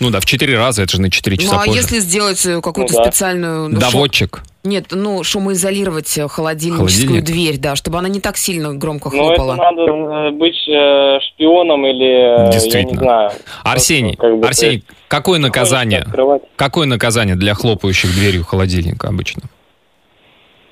[0.00, 1.78] Ну да, в 4 раза, это же на 4 часа Ну, а позже.
[1.78, 3.04] если сделать э, какую-то Ну да.
[3.04, 3.68] специальную...
[3.68, 4.42] ну, шо- Доводчик.
[4.64, 7.24] Нет, ну, шумоизолировать э, холодильническую Холодильник?
[7.24, 9.54] дверь, да, чтобы она не так сильно громко Но это хлопала.
[9.56, 13.00] надо э, быть э, шпионом или, э, я не Действительно.
[13.00, 13.30] знаю.
[13.62, 16.00] Арсений, как бы, Арсений, какое наказание?
[16.00, 16.42] Открывать.
[16.56, 19.42] Какое наказание для хлопающих дверью холодильника обычно?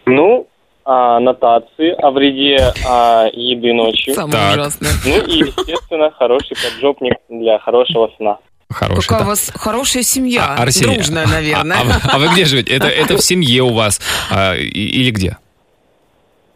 [0.07, 0.49] Ну,
[0.93, 4.13] а, нотации о вреде а, еды ночью.
[4.13, 4.55] Самое Так.
[4.55, 4.91] ужасное.
[5.07, 8.39] Ну и, естественно, хороший поджопник для хорошего сна.
[8.69, 9.03] Хороший.
[9.07, 9.25] Какая да.
[9.27, 10.57] у вас хорошая семья.
[10.59, 11.77] А, Арсений, Дружная, а- наверное.
[11.81, 12.75] А, вы- а вы где живете?
[12.75, 14.01] Это, это в семье у вас
[14.33, 15.37] а, и- или где?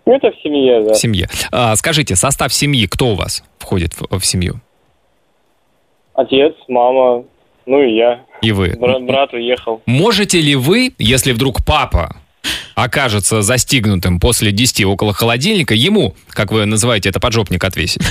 [0.04, 0.94] Ну, это в семье, да.
[0.94, 1.28] В семье.
[1.52, 4.60] А, скажите, состав семьи, кто у вас входит в, в семью?
[6.14, 7.24] Отец, мама,
[7.66, 8.20] ну и я.
[8.42, 8.76] И вы.
[8.78, 9.80] Бра- брат уехал.
[9.86, 12.16] Можете ли вы, если вдруг папа
[12.74, 18.02] окажется застигнутым после 10 около холодильника, ему, как вы называете это, поджопник отвесить?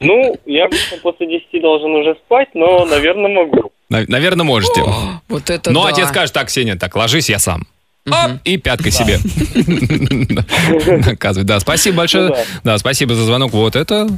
[0.00, 3.72] Ну, я обычно после 10 должен уже спать, но, наверное, могу.
[3.88, 4.82] Наверное, можете.
[5.28, 5.88] Вот это Но да.
[5.90, 7.66] отец скажет, так, Сеня, так, ложись, я сам.
[8.08, 9.18] Оп, и пяткой себе.
[11.06, 11.46] Наказывает.
[11.46, 12.28] Да, спасибо большое.
[12.28, 12.44] Ну да.
[12.62, 13.52] Да, спасибо за звонок.
[13.52, 14.08] Вот это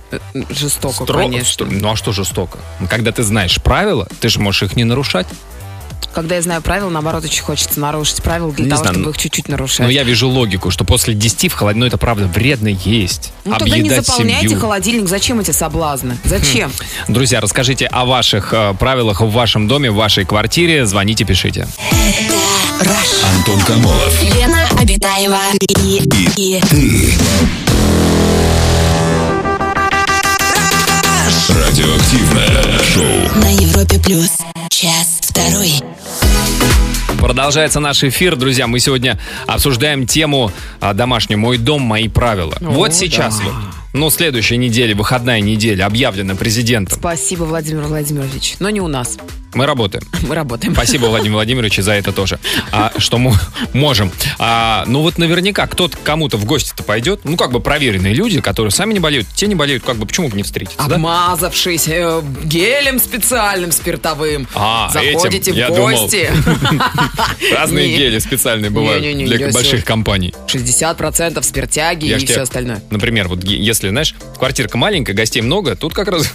[0.51, 1.67] Жестоко, стро- конечно.
[1.71, 2.59] Ну а что жестоко?
[2.91, 5.27] Когда ты знаешь правила, ты же можешь их не нарушать.
[6.15, 9.11] Когда я знаю правила, наоборот, очень хочется нарушить правила для Не того, знаю, чтобы ну,
[9.11, 9.81] их чуть-чуть нарушать.
[9.81, 13.33] Но я вижу логику, что после 10 в холодильник, ну это правда вредно есть.
[13.45, 14.61] Ну тогда не заполняйте семью.
[14.61, 15.09] холодильник.
[15.09, 16.17] Зачем эти соблазны?
[16.25, 16.73] Зачем?
[17.09, 20.87] Друзья, расскажите о ваших э, правилах в вашем доме, в вашей квартире.
[20.87, 21.69] Звоните, пишите.
[23.37, 24.23] Антон Камолов.
[24.23, 26.03] Лена Обитаева и,
[26.37, 27.59] и
[31.49, 33.41] Радиоактивное шоу.
[33.41, 34.39] на Европе плюс.
[34.69, 35.73] Час второй.
[37.19, 38.67] Продолжается наш эфир, друзья.
[38.67, 42.55] Мы сегодня обсуждаем тему а, домашнюю «Мой дом, мои правила».
[42.61, 43.53] вот сейчас вот,
[43.95, 46.99] ну, следующая неделя, выходная неделя, объявлена президентом.
[46.99, 48.57] Спасибо, Владимир Владимирович.
[48.61, 49.17] Но не у нас.
[49.55, 50.05] Мы работаем.
[50.23, 50.75] Мы работаем.
[50.75, 52.39] Спасибо, Владимир Владимирович, за это тоже.
[52.73, 53.35] А, что мы
[53.73, 54.13] можем.
[54.39, 57.21] А, ну вот наверняка кто-то кому-то в гости-то пойдет.
[57.25, 60.29] Ну, как бы проверенные люди, которые сами не болеют, те не болеют, как бы почему
[60.29, 60.97] бы не встретиться, да?
[60.97, 64.47] Обмазавшись э, гелем специальным спиртовым.
[64.55, 66.31] А, Заходите этим, в гости.
[67.55, 70.35] Разные гели специальные бывают для больших компаний.
[70.47, 72.83] 60% спиртяги и все остальное.
[72.91, 76.33] Например, вот если, знаешь, квартирка маленькая, гостей много, тут как раз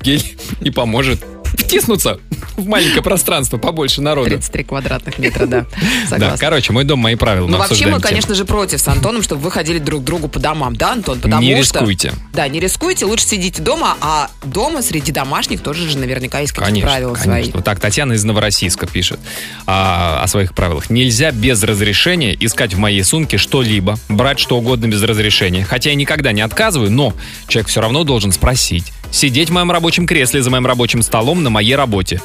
[0.00, 2.18] гель и поможет втиснуться
[2.56, 4.30] в маленькое пространство, побольше народу.
[4.30, 5.66] 33 квадратных метра, да.
[6.02, 6.38] Да, Согласна.
[6.38, 7.46] короче, мой дом, мои правила.
[7.46, 10.38] Ну, вообще, мы, конечно же, против с Антоном, чтобы вы ходили друг к другу по
[10.38, 11.20] домам, да, Антон?
[11.20, 11.80] Потому Не что...
[11.80, 12.12] рискуйте.
[12.32, 16.80] Да, не рискуйте, лучше сидите дома, а дома среди домашних тоже же наверняка есть какие-то
[16.80, 17.32] правила конечно.
[17.32, 17.52] свои.
[17.52, 19.20] Вот так, Татьяна из Новороссийска пишет
[19.66, 20.90] а, о своих правилах.
[20.90, 25.64] Нельзя без разрешения искать в моей сумке что-либо, брать что угодно без разрешения.
[25.64, 27.14] Хотя я никогда не отказываю, но
[27.48, 28.92] человек все равно должен спросить.
[29.12, 32.20] Сидеть в моем рабочем кресле за моим рабочим столом на моей работе.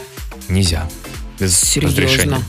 [0.47, 0.87] Нельзя.
[1.39, 2.07] Без разрешения.
[2.07, 2.43] Серьезно.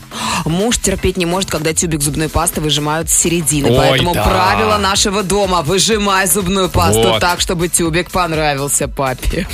[0.45, 3.69] Муж терпеть не может, когда тюбик зубной пасты выжимают с середины.
[3.69, 4.23] Ой, Поэтому да.
[4.23, 7.19] правило нашего дома выжимай зубную пасту Вот.
[7.19, 9.45] так, чтобы тюбик понравился папе.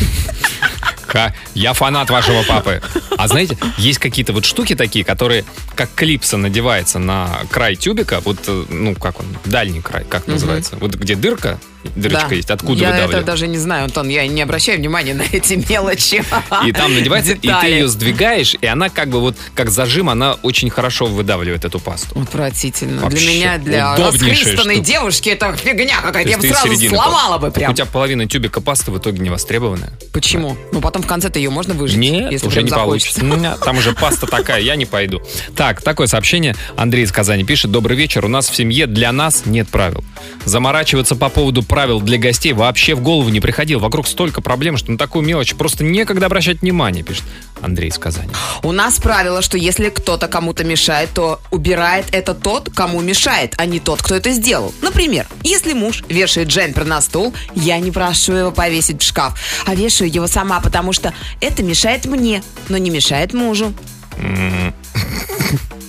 [1.53, 2.81] Я фанат вашего папы.
[3.17, 8.39] А знаете, есть какие-то вот штуки такие, которые как клипса надевается на край тюбика, вот,
[8.47, 10.75] э, ну, как он, дальний край, как называется?
[10.75, 11.57] Вот где дырка,
[11.95, 12.35] дырочка Да.
[12.35, 13.17] есть, откуда Я выдавливают.
[13.17, 16.23] это даже не знаю, Антон, я не обращаю внимания на эти мелочи.
[16.65, 17.71] И там надевается, и ты Детали.
[17.71, 22.19] ее сдвигаешь, и она как бы вот, как зажим, она очень хорошо выдавливает эту пасту.
[22.19, 23.01] Отвратительно.
[23.01, 26.29] Вообще, Для меня, для расхристанной девушки, это фигня То какая-то.
[26.29, 27.71] Я бы сразу сломала бы прям.
[27.71, 29.93] У тебя половина тюбика пасты в итоге не востребованная.
[30.11, 30.57] Почему?
[30.71, 33.19] Ну, потом в конце-то ее можно выжать, Нет, если уже не захочется.
[33.21, 33.23] получится.
[33.57, 35.21] Ну, Там уже паста такая, я не пойду.
[35.55, 36.55] Так, такое сообщение.
[36.77, 37.71] Андрей из Казани пишет.
[37.71, 38.25] Добрый вечер.
[38.25, 40.03] У нас в семье для нас нет правил.
[40.45, 43.79] Заморачиваться по поводу правил для гостей вообще в голову не приходил.
[43.79, 47.25] Вокруг столько проблем, что на такую мелочь просто некогда обращать внимание, пишет
[47.61, 48.29] Андрей из Казани.
[48.63, 53.65] У нас правило, что если кто-то кому-то мешает, то убирает это тот, кому мешает, а
[53.65, 54.73] не тот, кто это сделал.
[54.81, 59.75] Например, если муж вешает джемпер на стул, я не прошу его повесить в шкаф, а
[59.75, 63.73] вешаю его сама, потому что это мешает мне, но не мешает мужу.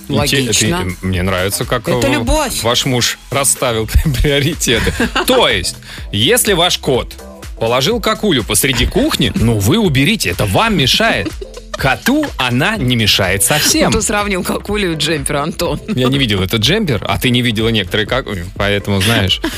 [0.07, 0.67] Логично.
[0.67, 2.61] Это- мне нравится, как Это э, любовь.
[2.63, 3.87] ваш муж расставил
[4.21, 4.93] приоритеты.
[5.27, 5.75] То есть,
[6.11, 7.13] если ваш кот
[7.59, 11.31] положил какулю посреди кухни, ну вы уберите, это вам мешает.
[11.77, 13.91] Коту она не мешает совсем.
[13.91, 15.79] Кто сравнил какулю и джемпер, Антон?
[15.87, 19.41] Я не видел этот джемпер, а ты не видела некоторые как, поэтому знаешь.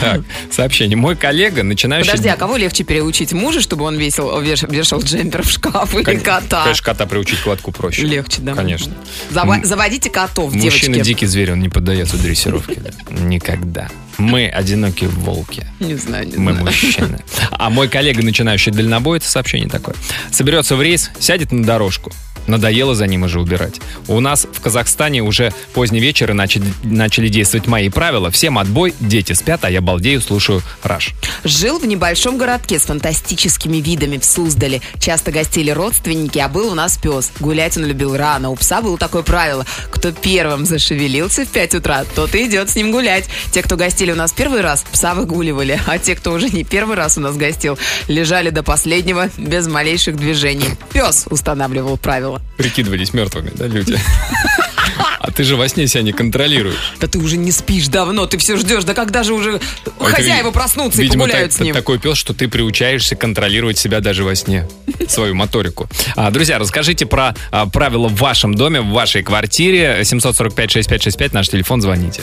[0.00, 0.20] Так,
[0.52, 0.96] сообщение.
[0.96, 2.08] Мой коллега, начинающий...
[2.12, 3.32] Подожди, а кого легче переучить?
[3.32, 6.62] Мужа, чтобы он весил, веш- вешал джемпер в шкаф или Кон- кота?
[6.62, 8.02] Конечно, кота приучить к лотку проще.
[8.02, 8.54] Легче, да?
[8.54, 8.92] Конечно.
[9.32, 11.00] Зава- заводите котов, Мужчина девочки.
[11.02, 12.76] дикий зверь, он не поддается дрессировке.
[12.76, 12.90] да.
[13.10, 13.88] Никогда.
[14.18, 15.64] Мы одинокие волки.
[15.80, 16.66] Не знаю, не Мы знаю.
[16.66, 17.20] мужчины.
[17.52, 19.94] А мой коллега, начинающий дальнобоец, сообщение такое.
[20.32, 22.12] Соберется в рейс, сядет на дорожку.
[22.46, 23.74] Надоело за ним уже убирать.
[24.06, 28.30] У нас в Казахстане уже поздний вечер и начали, начали действовать мои правила.
[28.30, 31.10] Всем отбой, дети спят, а я балдею, слушаю раш.
[31.44, 34.80] Жил в небольшом городке с фантастическими видами в Суздале.
[34.98, 37.32] Часто гостили родственники, а был у нас пес.
[37.38, 38.48] Гулять он любил рано.
[38.48, 39.66] У пса было такое правило.
[39.90, 43.26] Кто первым зашевелился в 5 утра, тот и идет с ним гулять.
[43.52, 45.80] Те, кто гостили у нас первый раз, пса выгуливали.
[45.86, 50.16] А те, кто уже не первый раз у нас гостил, лежали до последнего без малейших
[50.16, 50.68] движений.
[50.92, 52.40] Пес устанавливал правила.
[52.56, 53.98] Прикидывались мертвыми, да, люди?
[55.20, 56.94] А ты же во сне себя не контролируешь.
[57.00, 58.84] Да ты уже не спишь давно, ты все ждешь.
[58.84, 61.74] Да когда же уже Это, хозяева ви- проснутся и видимо, погуляют так- с ним?
[61.74, 64.66] такой пес, что ты приучаешься контролировать себя даже во сне,
[65.06, 65.86] свою моторику.
[66.16, 69.98] А, друзья, расскажите про а, правила в вашем доме, в вашей квартире.
[70.02, 72.22] 745-6565, наш телефон, звоните.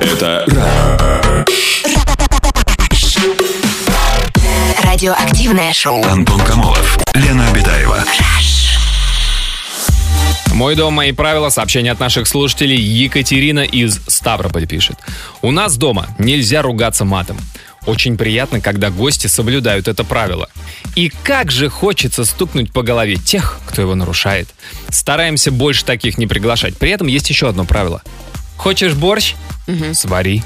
[0.00, 0.46] Это
[4.82, 6.02] Радиоактивное шоу.
[6.04, 8.04] Антон Камолов, Лена Обитаева.
[10.52, 11.48] Мой дом, мои правила.
[11.48, 12.80] Сообщение от наших слушателей.
[12.80, 14.96] Екатерина из Ставрополя пишет.
[15.42, 17.38] У нас дома нельзя ругаться матом.
[17.86, 20.48] Очень приятно, когда гости соблюдают это правило.
[20.94, 24.48] И как же хочется стукнуть по голове тех, кто его нарушает.
[24.88, 26.76] Стараемся больше таких не приглашать.
[26.78, 28.02] При этом есть еще одно правило.
[28.64, 29.34] Хочешь борщ?
[29.92, 30.42] Свари.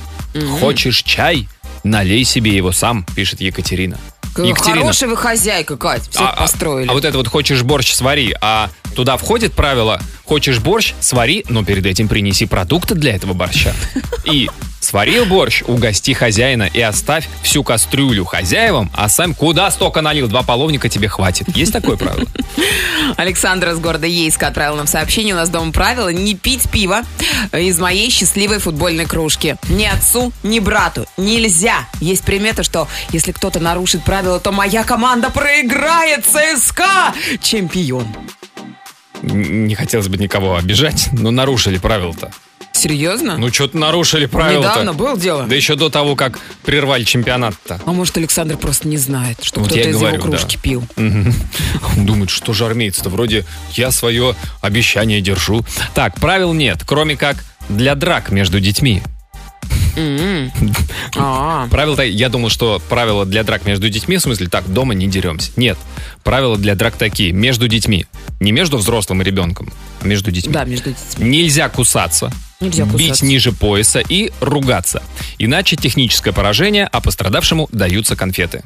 [0.59, 1.49] Хочешь чай?
[1.85, 3.97] Налей себе его сам, пишет Екатерина.
[4.35, 6.03] Какая Хорошая вы хозяйка, Кать.
[6.11, 6.89] Все А- а- построили.
[6.89, 10.93] А, вот это вот хочешь борщ свари, а туда входит правило Хочешь борщ?
[11.01, 13.73] Свари, но перед этим принеси продукты для этого борща.
[14.27, 20.29] И сварил борщ, угости хозяина и оставь всю кастрюлю хозяевам, а сам куда столько налил,
[20.29, 21.49] два половника тебе хватит.
[21.57, 22.27] Есть такое правило?
[23.17, 25.33] Александр из города Ейска отправил нам сообщение.
[25.33, 27.01] У нас дома правило не пить пиво
[27.53, 29.57] из моей счастливой футбольной кружки.
[29.71, 31.07] Ни отцу, ни брату.
[31.17, 31.89] Нельзя.
[32.01, 37.15] Есть примета, что если кто-то нарушит правила, то моя команда проиграет ЦСКА.
[37.41, 38.07] Чемпион.
[39.23, 42.31] Не хотелось бы никого обижать, но нарушили правила-то.
[42.73, 43.37] Серьезно?
[43.39, 44.69] Ну, что-то нарушили правила-то.
[44.69, 45.47] Недавно было дело.
[45.49, 47.81] Да еще до того, как прервали чемпионат-то.
[47.85, 50.63] А может, Александр просто не знает, что Вот кто-то из говорю, его кружки да.
[50.63, 50.85] пил.
[50.97, 55.65] Он думает, что же армейцы-то, вроде я свое обещание держу.
[55.95, 59.03] Так, правил нет, кроме как для драк между детьми.
[59.97, 60.53] М.
[61.17, 65.07] А, Правила, я думал, что правила для драк между детьми, в смысле, так, дома не
[65.09, 65.51] деремся.
[65.57, 65.77] Нет,
[66.23, 68.07] правила для драк такие, между детьми.
[68.41, 70.53] Не между взрослым и ребенком, а между детьми.
[70.53, 71.29] да, между детьми.
[71.29, 73.27] Нельзя кусаться, Нельзя бить кусаться.
[73.27, 75.03] ниже пояса и ругаться.
[75.39, 78.63] Иначе техническое поражение, а пострадавшему даются конфеты.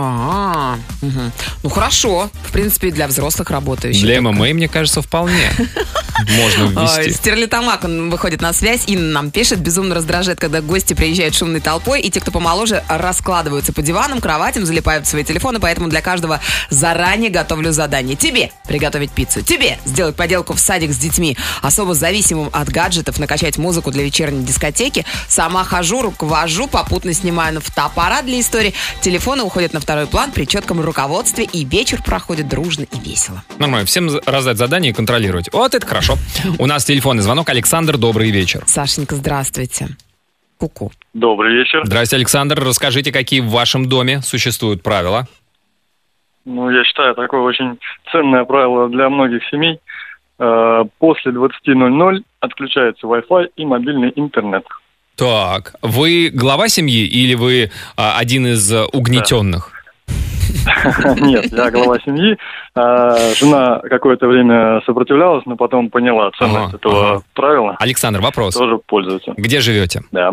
[0.00, 1.32] А, мгм.
[1.62, 2.30] ну хорошо.
[2.44, 4.02] В принципе, для взрослых работающих.
[4.02, 4.32] Для только.
[4.32, 5.50] ММА, мне кажется, вполне
[6.28, 7.12] можно ввести.
[7.12, 12.00] Стерлитамак, он выходит на связь, Инна нам пишет, безумно раздражает, когда гости приезжают шумной толпой,
[12.00, 16.40] и те, кто помоложе, раскладываются по диванам, кроватям, залипают в свои телефоны, поэтому для каждого
[16.70, 18.16] заранее готовлю задание.
[18.16, 23.58] Тебе приготовить пиццу, тебе сделать поделку в садик с детьми, особо зависимым от гаджетов, накачать
[23.58, 29.72] музыку для вечерней дискотеки, сама хожу, руковожу, попутно снимаю на фотоаппарат для истории, телефоны уходят
[29.72, 33.38] на второй план при четком руководстве, и вечер проходит дружно и весело.
[33.58, 35.48] Нормально, всем раздать задание и контролировать.
[35.50, 36.16] Вот это хорошо.
[36.58, 37.48] У нас телефонный звонок.
[37.48, 38.64] Александр, добрый вечер.
[38.66, 39.86] Сашенька, здравствуйте.
[40.58, 40.92] Ку-ку.
[41.14, 41.80] Добрый вечер.
[41.86, 42.62] Здрасте, Александр.
[42.62, 45.26] Расскажите, какие в вашем доме существуют правила?
[46.44, 47.78] Ну, я считаю, такое очень
[48.12, 49.80] ценное правило для многих семей.
[50.38, 54.66] Э, После 20.00 отключается Wi-Fi и мобильный интернет.
[55.16, 59.77] Так, вы глава семьи или вы а, один из а, угнетенных?
[61.20, 62.36] Нет, я глава семьи.
[62.74, 67.76] А, Жена какое-то время сопротивлялась, но потом поняла ценность этого правила.
[67.78, 68.54] Александр, вопрос.
[68.54, 69.34] Тоже пользуется.
[69.36, 70.02] Где живете?
[70.12, 70.32] Да.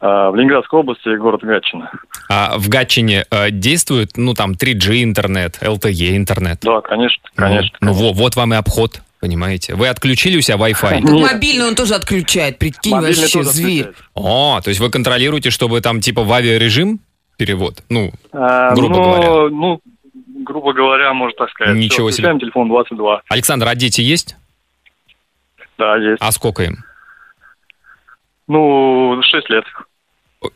[0.00, 1.90] А, В Ленинградской области город Гатчина.
[2.28, 6.58] А в Гатчине э, действует, ну, там, 3G интернет, LTE интернет?
[6.62, 7.76] Да, конечно, конечно.
[7.80, 9.74] Ну, во- вот вам и обход, понимаете?
[9.74, 11.00] Вы отключили у себя Wi-Fi?
[11.00, 11.32] Нет.
[11.32, 13.86] Мобильный он тоже отключает, прикинь, Мобильный вообще зверь.
[14.14, 17.00] О, то есть вы контролируете, чтобы там, типа, в авиарежим
[17.36, 17.82] перевод?
[17.88, 19.50] Ну, А, Грубо но, говоря.
[19.56, 19.80] Ну,
[20.44, 21.76] грубо говоря, можно так сказать.
[21.76, 22.38] Ничего Всё, себе.
[22.40, 23.22] телефон 22.
[23.28, 24.36] Александр, а дети есть?
[25.78, 26.18] Да, есть.
[26.20, 26.76] А сколько им?
[28.48, 29.64] Ну, 6 лет.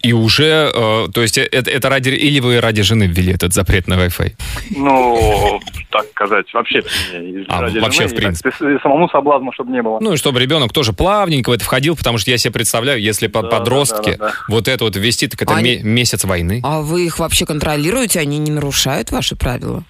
[0.03, 3.89] И уже, э, то есть это, это ради, или вы ради жены ввели этот запрет
[3.89, 4.33] на Wi-Fi?
[4.77, 5.59] Ну,
[5.91, 8.51] так сказать, вообще не А, ради вообще, жены, в и принципе.
[8.51, 9.99] так, и самому соблазну, чтобы не было.
[10.01, 13.27] Ну и чтобы ребенок тоже плавненько в это входил, потому что я себе представляю, если
[13.27, 14.33] Да, подростки да, да, да.
[14.49, 16.61] вот это вот ввести, так это Они- ме- месяц войны.
[16.63, 18.21] А вы их вообще контролируете?
[18.21, 19.83] Они не нарушают ваши правила?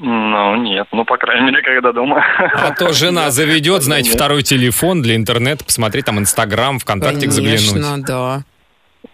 [0.00, 2.24] Ну, нет, ну, по крайней мере, когда дома.
[2.54, 7.68] А то жена заведет, знаете, второй телефон для интернета, посмотреть там Инстаграм, ВКонтакте заглянуть.
[7.72, 8.44] Конечно, да.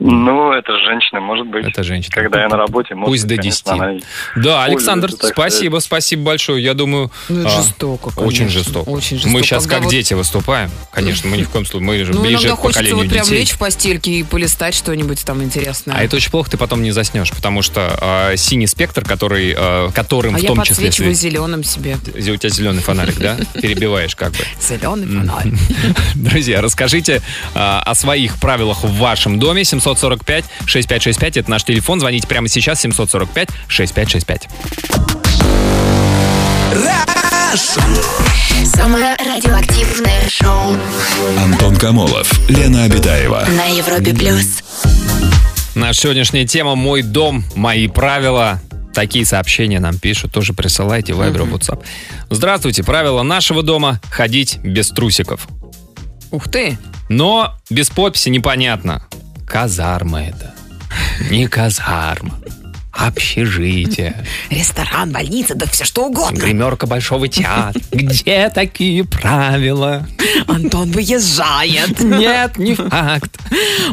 [0.04, 1.66] Ну, это же женщина, может быть.
[1.66, 2.12] Это женщина.
[2.14, 3.80] Когда я на работе, может Пусть быть, до конечно, 10.
[3.80, 4.00] она и-
[4.36, 6.62] Да, Александр, Пользуется, так спасибо, спасибо большое.
[6.62, 8.26] Я думаю, Ну, это а, жестоко, конечно.
[8.26, 8.88] очень жестоко.
[8.88, 9.32] Очень жестоко.
[9.32, 10.70] Мы сейчас Когда как вот- дети выступаем.
[10.90, 13.24] Конечно, мы ни в коем случае, мы же Ну, ближе к хочется поколению вот прям
[13.24, 13.38] детей.
[13.38, 15.96] лечь в постельке и полистать что-нибудь там интересное.
[15.96, 17.96] А это очень плохо, ты потом не заснешь, потому что
[18.32, 20.74] э, синий спектр, который, э, которым А в я том числе...
[20.86, 21.96] подсвечиваю свет- зеленым себе.
[21.96, 23.36] У тебя зеленый фонарик, да?
[23.60, 24.38] Перебиваешь как бы.
[24.60, 25.52] Зеленый фонарь.
[26.14, 27.22] Друзья, расскажите
[27.54, 29.64] а, о своих правилах в вашем доме.
[29.94, 32.00] 745-6565, это наш телефон.
[32.00, 34.48] Звоните прямо сейчас, 745-6565.
[38.64, 40.76] Самое радиоактивное шоу
[41.38, 43.46] Антон Камолов, Лена Обитаева.
[43.50, 44.62] на Европе плюс.
[45.74, 48.60] Наша сегодняшняя тема «Мой дом, мои правила».
[48.94, 51.82] Такие сообщения нам пишут, тоже присылайте в Viber, WhatsApp.
[52.28, 55.48] Здравствуйте, правила нашего дома– ходить без трусиков.
[56.30, 56.78] Ух ты.
[57.08, 59.06] Но без подписи непонятно.
[59.52, 60.54] Казарма это.
[61.30, 62.38] Не казарма.
[62.90, 64.16] Общежитие.
[64.48, 66.38] Ресторан, больница, да все что угодно.
[66.38, 67.78] Гримерка Большого театра.
[67.92, 70.06] Где такие правила?
[70.46, 72.00] Антон выезжает.
[72.00, 73.38] Нет, не факт.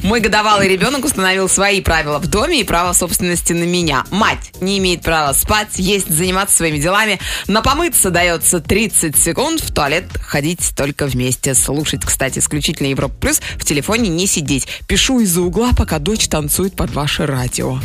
[0.03, 4.05] Мой годовалый ребенок установил свои правила в доме и право собственности на меня.
[4.11, 7.19] Мать не имеет права спать, есть, заниматься своими делами.
[7.47, 11.53] На помыться дается 30 секунд, в туалет ходить только вместе.
[11.53, 14.67] Слушать, кстати, исключительно Европа Плюс, в телефоне не сидеть.
[14.87, 17.79] Пишу из-за угла, пока дочь танцует под ваше радио.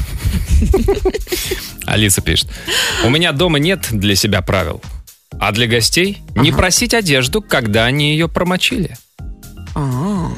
[1.86, 2.48] Алиса пишет.
[3.04, 4.82] У меня дома нет для себя правил.
[5.40, 8.96] А для гостей не просить одежду, когда они ее промочили.
[9.76, 9.80] А,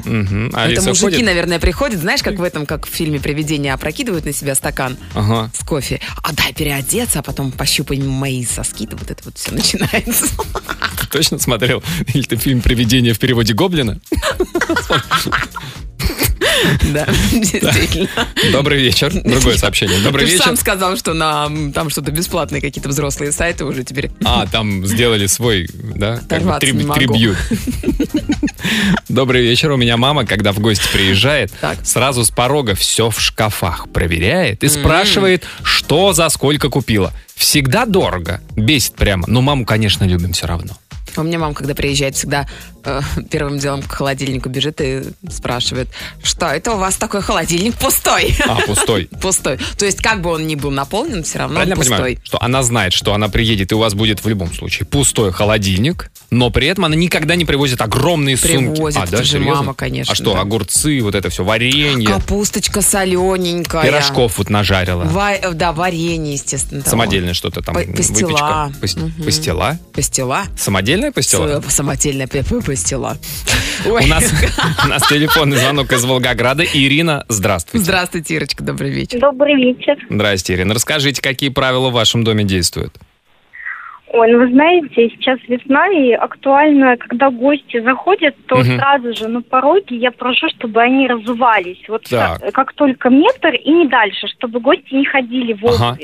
[0.03, 0.47] Мгм.
[0.55, 1.25] Это мужики, ходит.
[1.25, 5.51] наверное, приходят, знаешь, как в этом, как в фильме «Привидение» опрокидывают на себя стакан Ага.
[5.53, 5.99] с кофе.
[6.23, 10.25] А дай переодеться, а потом пощупай мои соски, вот это вот все начинается.
[10.99, 11.83] Ты точно смотрел?
[12.13, 13.99] Или ты фильм «Привидение» в переводе Гоблина?
[16.93, 18.09] Да, действительно.
[18.51, 19.11] Добрый вечер.
[19.13, 19.99] Другое сообщение.
[20.01, 20.45] Добрый Ты вечер.
[20.45, 24.11] сам сказал, что на там что-то бесплатные какие-то взрослые сайты уже теперь.
[24.23, 26.17] А, там сделали свой, да?
[26.27, 27.37] Трибьют.
[29.09, 29.71] Добрый вечер.
[29.71, 31.51] У меня мама, когда в гости приезжает,
[31.83, 37.13] сразу с порога все в шкафах проверяет и спрашивает, что за сколько купила.
[37.35, 38.41] Всегда дорого.
[38.55, 39.25] Бесит прямо.
[39.27, 40.73] Но маму, конечно, любим все равно.
[41.15, 42.47] У меня мама, когда приезжает, всегда
[42.87, 45.89] э, первым делом к холодильнику бежит и спрашивает,
[46.23, 48.35] что это у вас такой холодильник пустой?
[48.47, 49.09] А, пустой.
[49.21, 49.59] Пустой.
[49.77, 52.19] То есть, как бы он ни был наполнен, все равно Правильно я понимаю, пустой.
[52.25, 56.09] что она знает, что она приедет, и у вас будет в любом случае пустой холодильник,
[56.31, 58.71] но при этом она никогда не привозит огромные сумки.
[58.73, 60.41] Привозит, а, да, же мама, конечно, А что, да.
[60.41, 63.83] огурцы, вот это все, варенье, Капусточка солененькая.
[63.83, 65.03] пирожков вот нажарила.
[65.03, 66.81] Ва- э, да, варенье, естественно.
[66.81, 66.91] того.
[66.91, 67.97] Самодельное что-то там, Па- выпечка.
[67.97, 68.71] пастила.
[68.81, 69.23] Пас- Мгм.
[69.23, 69.77] Пастила?
[69.93, 70.43] Пастила.
[70.57, 71.63] Самодельная пастила?
[71.69, 72.43] Самодельная п-
[72.77, 73.17] пастила.
[73.85, 74.31] У нас,
[74.85, 76.63] у нас телефонный звонок из Волгограда.
[76.63, 77.83] Ирина, здравствуйте.
[77.83, 79.19] Здравствуйте, Ирочка, добрый вечер.
[79.19, 79.95] Добрый вечер.
[80.09, 80.75] Здрасте, Ирина.
[80.75, 82.93] Расскажите, какие правила в вашем доме действуют?
[84.13, 88.77] Ой, ну вы знаете, сейчас весна и актуально, когда гости заходят, то Мгм.
[88.77, 91.77] сразу же на пороге я прошу, чтобы они разувались.
[91.89, 92.39] Вот Так.
[92.41, 95.97] как, как только метр и не дальше, чтобы гости не ходили в Ага.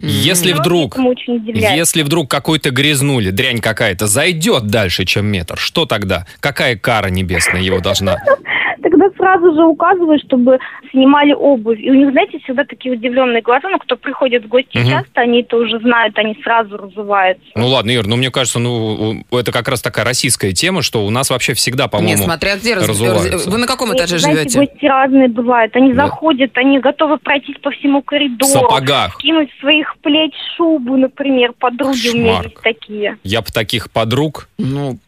[0.00, 6.24] Если вдруг, если вдруг какой-то грязнули, дрянь какая-то, зайдет дальше, чем метр, что тогда?
[6.38, 8.18] Какая кара небесная его должна?
[8.82, 10.58] Тогда сразу же указываю, чтобы
[10.90, 11.78] снимали обувь.
[11.80, 14.88] И у них, знаете, всегда такие удивленные глаза, но кто приходит в гости Мгм.
[14.90, 17.44] часто, они это уже знают, они сразу разуваются.
[17.54, 21.10] Ну ладно, Ир, ну мне кажется, ну это как раз такая российская тема, что у
[21.10, 23.50] нас вообще всегда, Не, по-моему, смотря где раз- разуваются.
[23.50, 24.72] Вы на каком Нет, этаже знаете, живете?
[24.72, 25.74] гости разные бывают.
[25.76, 26.06] Они Да.
[26.06, 28.50] заходят, они готовы пройтись по всему в коридору.
[28.50, 29.14] сапогах.
[29.14, 32.44] Скинуть с своих плеч шубу, например, подруги у меня Кошмар.
[32.46, 33.18] есть такие.
[33.24, 34.98] Я бы таких подруг Ну,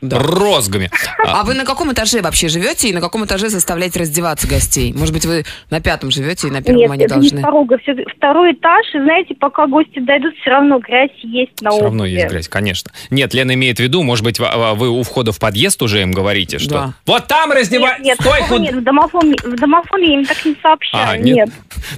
[0.00, 0.18] да.
[0.18, 0.90] розгами.
[1.24, 4.92] А вы на каком этаже вообще живете и на каком этаже заставляете раздеваться гостей?
[4.92, 7.36] Может быть, вы на пятом живете и на первом Нет, они это должны?
[7.36, 11.70] не порога, все, второй этаж, и знаете, пока гости дойдут, все равно грязь есть на
[11.70, 11.84] Все обуви.
[11.84, 12.90] равно есть грязь, конечно.
[13.10, 16.58] Нет, Лена имеет в виду, может быть, вы у входа в подъезд уже им говорите,
[16.58, 16.94] что Да.
[17.06, 20.44] вот там раздевай, Нет, нет, стой, худ- нет, в домофоне, в домофоне я им так
[20.44, 21.36] не сообщаю, А, нет?
[21.36, 21.50] нет.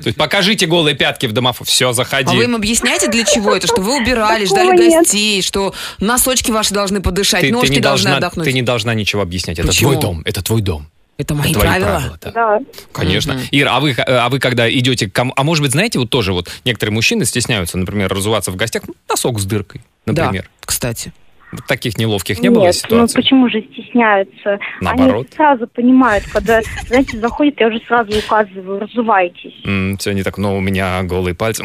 [0.02, 1.66] То есть покажите голые пятки в домофон.
[1.66, 2.32] Все, заходи.
[2.32, 3.66] А вы им объясняете, для чего это?
[3.66, 5.00] Что вы убирали, ждали нет.
[5.00, 8.44] гостей, что носочки ваши должны подышать, ножки должны должна, отдохнуть.
[8.46, 9.58] ты не должна ничего объяснять.
[9.58, 9.90] Это Почему?
[9.92, 10.22] твой дом.
[10.24, 10.86] Это твой дом.
[11.18, 11.86] Это мои Это твои правила.
[11.86, 12.30] правила, да.
[12.32, 12.60] Да.
[12.92, 13.34] Конечно.
[13.34, 13.42] Мгм.
[13.52, 15.32] Ира, а вы, а вы когда идете к кому...
[15.36, 18.94] А может быть, знаете, вот тоже вот некоторые мужчины стесняются, например, разуваться в гостях, ну,
[19.08, 20.42] носок с дыркой, например.
[20.44, 21.12] Да, кстати.
[21.52, 23.14] Вот таких неловких не было Нет, ну ситуаций?
[23.22, 24.58] почему же стесняются?
[24.80, 25.26] Наоборот.
[25.26, 29.52] Они сразу понимают, когда, знаете, заходят, я уже сразу указываю, разувайтесь.
[30.00, 31.62] все не так, но у меня голые пальцы.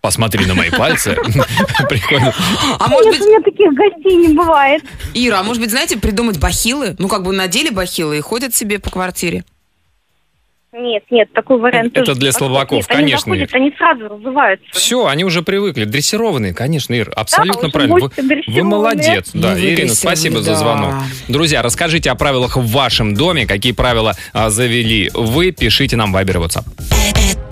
[0.00, 1.14] Посмотри на мои пальцы.
[1.88, 2.34] Приходят.
[2.78, 4.82] А может быть, у меня таких гостей не бывает.
[5.12, 6.96] Ира, а может быть, знаете, придумать бахилы?
[6.98, 9.44] Ну, как бы надели бахилы и ходят себе по квартире.
[10.72, 13.56] Нет, нет, такой вариант Это тоже для слабаков, Нет, они конечно, заходят, Ир.
[13.56, 14.66] они сразу разуваются.
[14.70, 15.84] Все, они уже привыкли.
[15.84, 17.10] Дрессированные, конечно, Ир.
[17.16, 17.96] Абсолютно уже правильно.
[17.96, 19.30] Вы, вы молодец.
[19.34, 20.56] Да, вы Ирина, спасибо за да.
[20.56, 20.94] звонок.
[21.26, 23.46] Друзья, расскажите о правилах в вашем доме.
[23.46, 25.50] Какие правила а, завели вы?
[25.50, 27.49] Пишите нам в Viber и WhatsApp.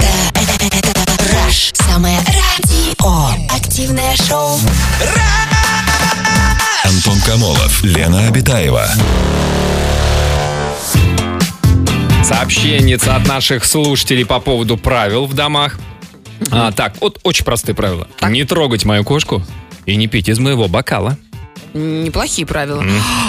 [1.49, 1.73] Rush.
[1.75, 3.55] Самое радио.
[3.55, 4.59] Активное шоу.
[6.85, 8.87] Антон Камолов, Лена Обитаева.
[12.23, 15.79] Сообщенница от наших слушателей по поводу правил в домах.
[16.51, 18.07] А, так, вот очень простые правила.
[18.29, 19.43] Не трогать мою кошку
[19.87, 21.17] и не пить из моего бокала.
[21.75, 22.85] Неплохие правила.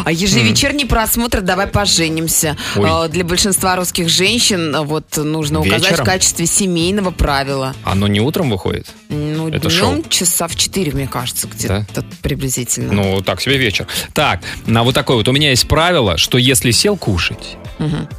[0.05, 2.55] А ежевечерний просмотр «Давай поженимся».
[2.75, 2.87] Ой.
[2.89, 6.05] А, Для большинства русских женщин а, вот нужно указать Вечером?
[6.05, 7.73] в качестве семейного правила.
[7.83, 8.87] Оно не утром выходит?
[9.09, 10.03] Ну, Это днем шоу.
[10.09, 12.93] часа в 4, мне кажется, где-то приблизительно.
[12.93, 13.87] Ну, так себе вечер.
[14.13, 15.27] Так, на вот такой вот.
[15.27, 17.57] У меня есть правило, что если сел кушать,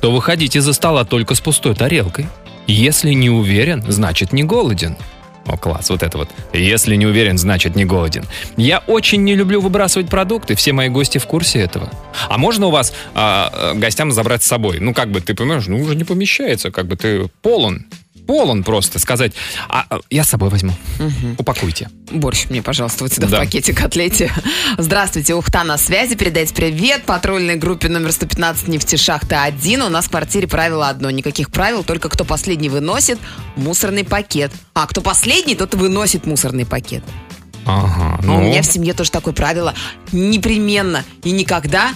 [0.01, 2.27] то выходите из-за стола только с пустой тарелкой.
[2.67, 4.97] Если не уверен, значит не голоден.
[5.51, 6.29] О, класс, вот это вот.
[6.53, 8.25] Если не уверен, значит не голоден.
[8.57, 11.91] Я очень не люблю выбрасывать продукты, все мои гости в курсе этого.
[12.29, 14.79] А можно у вас а, а, гостям забрать с собой?
[14.79, 17.85] Ну, как бы, ты понимаешь, ну, уже не помещается, как бы ты полон.
[18.31, 19.33] Полон просто сказать,
[19.69, 20.73] а, а, я с собой возьму.
[21.37, 21.91] Упакуйте.
[22.13, 23.39] Борщ мне, пожалуйста, вот сюда Да.
[23.39, 24.33] в пакете котлете.
[24.79, 26.15] Здравствуйте, Ухта на связи.
[26.15, 29.83] Передайте привет патрульной группе номер 115 нефтешахта 1.
[29.83, 31.11] У нас в квартире правило одно.
[31.11, 33.19] Никаких правил, только кто последний выносит
[33.57, 34.53] мусорный пакет.
[34.75, 37.03] А кто последний, тот выносит мусорный пакет.
[37.67, 39.75] Ага, А ну, у меня в семье тоже такое правило.
[40.13, 41.93] Непременно и никогда,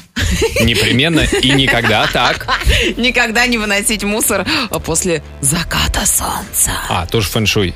[0.61, 2.47] непременно и никогда так.
[2.97, 4.47] никогда не выносить мусор
[4.85, 6.73] после заката солнца.
[6.89, 7.75] А, тоже фэншуй.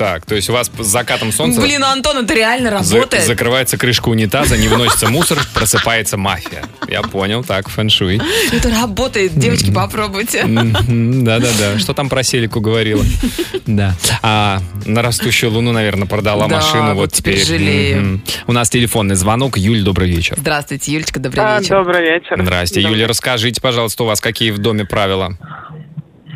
[0.00, 3.22] Так, то есть у вас с закатом солнца Блин, Антон, это реально за- работает.
[3.26, 6.64] закрывается крышка унитаза, не выносится мусор, просыпается мафия.
[6.88, 8.18] Я понял, так, фэншуй.
[8.50, 9.34] Это работает.
[9.38, 10.44] Девочки, попробуйте.
[10.46, 11.78] Да-да-да.
[11.78, 13.04] Что там про селику говорила?
[13.66, 13.94] Да.
[14.22, 16.94] А на растущую луну, наверное, продала Да, машину.
[16.94, 18.22] вот теперь жалею.
[18.46, 19.58] У нас телефонный звонок.
[19.58, 20.36] Юль, добрый вечер.
[20.38, 21.76] Здравствуйте, Юлечка, добрый А, вечер.
[21.76, 22.40] добрый вечер.
[22.42, 25.36] Здрасте, Юля, расскажите, пожалуйста, у вас какие в доме правила?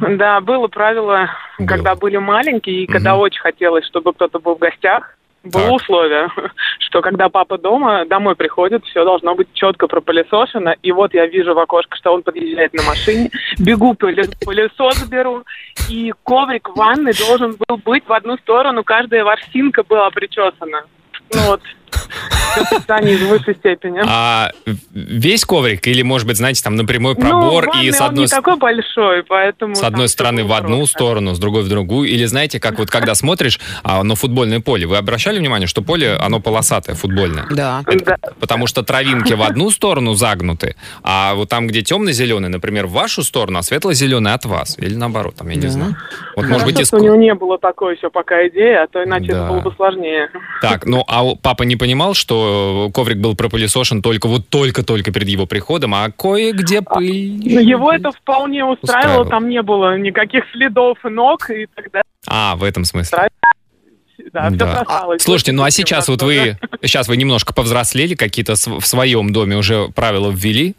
[0.19, 1.29] Да, было правило,
[1.59, 1.67] Было.
[1.69, 5.73] когда были маленькие, и когда очень хотелось, чтобы кто-то был в гостях, было Так.
[5.73, 6.29] условие,
[6.79, 10.75] что когда папа дома, домой приходит, все должно быть четко пропылесошено.
[10.83, 15.45] И вот я вижу в окошко, что он подъезжает на машине, бегу пыле- пылесос беру,
[15.91, 20.85] и коврик в ванной должен был быть в одну сторону, каждая ворсинка была причесана.
[21.35, 21.61] Ну вот,
[22.57, 24.01] воспитание в высшей степени.
[24.07, 24.51] А
[24.93, 28.25] весь коврик или, может быть, знаете, там напрямую пробор ну, в и с он одной
[28.25, 29.75] не такой большой, поэтому...
[29.75, 30.99] С одной стороны в одну просто.
[30.99, 32.09] сторону, с другой в другую.
[32.09, 36.15] Или знаете, как вот когда смотришь а, на футбольное поле, вы обращали внимание, что поле,
[36.15, 37.47] оно полосатое, футбольное?
[37.51, 37.83] Да.
[37.87, 38.17] Да.
[38.41, 43.23] Потому что травинки в одну сторону загнуты, а вот там, где темно-зеленый, например, в вашу
[43.23, 44.79] сторону, а светло-зеленый от вас.
[44.79, 45.97] Или наоборот, там, я не знаю.
[46.37, 46.89] Вот, может быть, Хорошо, из...
[46.89, 49.45] что у него не было такой еще пока идеи, а то иначе Да.
[49.45, 50.29] это было бы сложнее.
[50.61, 55.28] Так, ну, а у- папа не понимал, что коврик был пропылесошен только вот только-только перед
[55.28, 57.43] его приходом, а кое-где пыль...
[57.45, 59.26] Но его это вполне устраивало, Устраивало.
[59.30, 63.28] там не было никаких следов ног, и тогда А, в этом смысле.
[64.32, 64.78] да, Да.
[64.78, 65.22] бросалось.
[65.22, 69.89] Слушайте, ну а сейчас вот вы, сейчас вы немножко повзрослели, какие-то в своем доме уже
[69.89, 70.76] правила ввели?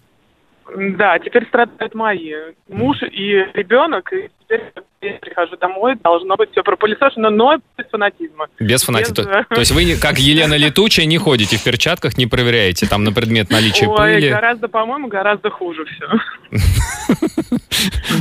[0.98, 2.32] Да, теперь страдают мои
[2.70, 4.62] муж и ребенок, и теперь,
[5.02, 8.48] я прихожу домой, должно быть все пропылесошено, но без фанатизма.
[8.60, 9.10] Без фанатики.
[9.22, 12.28] Без, То, э, то есть вы, не- как Елена Летучая, не ходите в перчатках, не
[12.28, 14.30] проверяете там на предмет наличия Ой, пыли?
[14.30, 16.06] гораздо, по-моему, гораздо хуже все.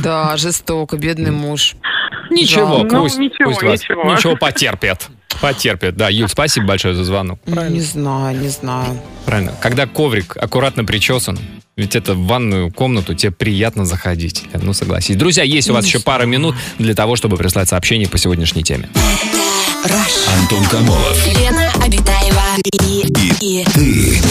[0.03, 1.75] Да, жестоко, бедный муж.
[2.29, 4.03] Ничего, Ну, пусть, ничего, пусть вас- ничего.
[4.11, 5.09] ничего потерпят.
[5.41, 6.09] Потерпят, да.
[6.09, 7.39] Юль, спасибо большое за звонок.
[7.45, 8.99] Ну, Не знаю, не знаю.
[9.25, 9.53] Правильно.
[9.61, 11.37] Когда коврик аккуратно причесан,
[11.77, 14.43] ведь это в ванную комнату тебе приятно заходить.
[14.53, 15.17] Ну, согласись.
[15.17, 18.89] Друзья, есть у вас еще пара минут для того, чтобы прислать сообщение по сегодняшней теме.
[20.41, 21.27] Антон Камолов.
[21.27, 22.41] Лена Обитаева
[22.81, 23.05] и,
[23.41, 24.21] и, Ты.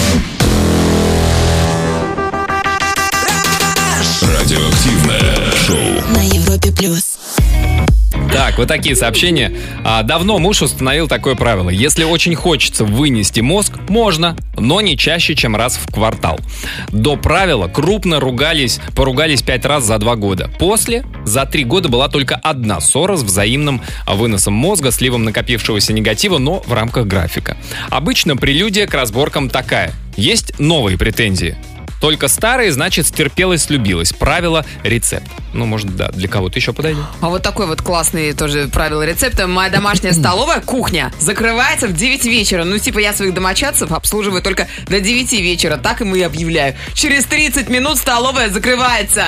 [4.23, 6.15] Радиоактивное шоу.
[6.15, 7.19] на Европе плюс.
[8.45, 9.57] Так, вот такие сообщения.
[9.85, 11.71] А, давно муж установил такое правило.
[11.71, 16.39] Если очень хочется вынести мозг, можно, но не чаще, чем раз в квартал.
[16.93, 20.51] До правила крупно ругались, поругались пять раз за два года.
[20.59, 26.37] После, за три года была только одна ссора с взаимным выносом мозга, сливом накопившегося негатива,
[26.37, 27.57] но в рамках графика.
[27.89, 29.95] Обычно прелюдия к разборкам такая.
[30.19, 31.57] Есть новые претензии.
[32.05, 34.13] Только старые, значит, стерпелось, слюбилось.
[34.13, 35.27] Правило, рецепт.
[35.55, 37.03] Ну, может, да, для кого-то еще подойдет.
[37.23, 39.47] А вот такой вот классный тоже правило рецепта.
[39.47, 42.65] Моя домашняя столовая, кухня, закрывается в 9 вечера.
[42.65, 45.79] Ну, типа, я своих домочадцев обслуживаю только до 9 вечера.
[45.79, 46.75] Так им и объявляю.
[46.93, 49.25] Через 30 минут столовая закрывается.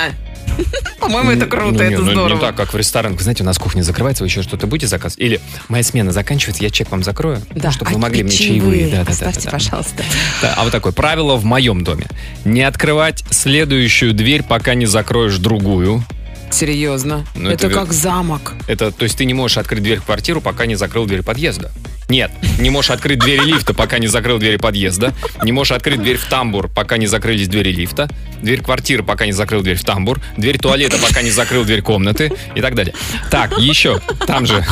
[0.99, 2.35] По-моему, это круто, это ну, здорово.
[2.35, 3.17] Не так, как в ресторанах.
[3.17, 5.19] Вы знаете, у нас кухня закрывается, вы еще что-то будете заказывать?
[5.19, 7.41] Или моя смена заканчивается, я чек вам закрою,
[7.71, 8.89] чтобы вы могли мне чаевые.
[8.89, 10.03] Да, да, Оставьте, пожалуйста.
[10.41, 12.07] А вот такое правило в моем доме.
[12.45, 16.03] Не открывать следующую дверь, пока не закроешь другую.
[16.49, 17.25] Серьезно.
[17.35, 18.53] Ну, это, это как замок.
[18.67, 21.71] Это, то есть ты не можешь открыть дверь в квартиру, пока не закрыл дверь подъезда.
[22.09, 25.13] Нет, не можешь открыть двери лифта, пока не закрыл двери подъезда.
[25.43, 28.09] Не можешь открыть дверь в тамбур, пока не закрылись двери лифта.
[28.41, 30.21] Дверь квартиры, пока не закрыл дверь в тамбур.
[30.37, 32.31] Дверь туалета, пока не закрыл дверь комнаты.
[32.55, 32.93] И так далее.
[33.29, 34.65] Так, еще, там же,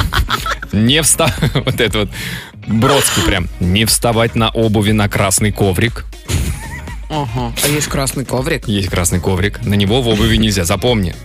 [0.71, 1.33] не встав...
[1.53, 2.09] Вот это вот,
[2.67, 3.47] Бродский прям.
[3.59, 6.05] Не вставать на обуви на красный коврик.
[7.09, 7.53] Ага.
[7.63, 8.67] А есть красный коврик.
[8.67, 9.63] Есть красный коврик.
[9.63, 10.65] На него в обуви нельзя.
[10.65, 11.15] Запомни.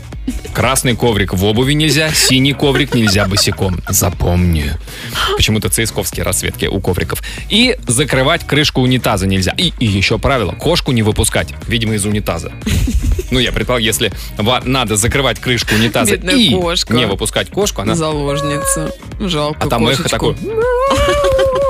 [0.53, 3.81] Красный коврик в обуви нельзя, синий коврик нельзя босиком.
[3.89, 4.73] Запомни.
[5.37, 7.23] Почему-то цейсковские расцветки у ковриков.
[7.49, 9.53] И закрывать крышку унитаза нельзя.
[9.57, 10.53] И, и еще правило.
[10.53, 11.49] Кошку не выпускать.
[11.67, 12.53] Видимо, из унитаза.
[13.31, 14.13] Ну, я предполагаю, если
[14.65, 16.95] надо закрывать крышку унитаза Бедная и кошка.
[16.95, 17.95] не выпускать кошку, она...
[17.95, 18.93] Заложница.
[19.21, 20.35] Жалко А там эхо кошечку.
[20.35, 20.37] такое.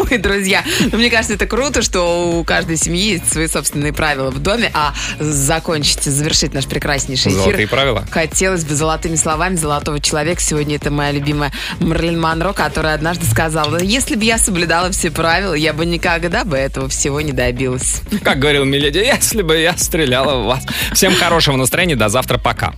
[0.00, 4.30] Ой, друзья, ну, мне кажется, это круто, что у каждой семьи есть свои собственные правила
[4.30, 7.42] в доме, а закончить, завершить наш прекраснейший эфир.
[7.42, 8.06] Золотые правила.
[8.10, 10.40] Хотелось бы золотыми словами золотого человека.
[10.40, 15.54] Сегодня это моя любимая Марлин Монро, которая однажды сказала, если бы я соблюдала все правила,
[15.54, 18.00] я бы никогда бы этого всего не добилась.
[18.22, 20.64] Как говорил Миледи, если бы я стреляла в вас.
[20.92, 22.72] Всем хорошего настроения, до завтра, пока.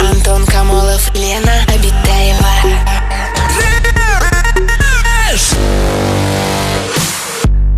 [0.00, 2.09] Антон Камолов, Лена Обитаева.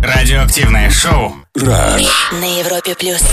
[0.03, 2.01] Радиоактивное шоу «Раш»
[2.33, 2.93] на Европе+.
[2.93, 3.23] плюс.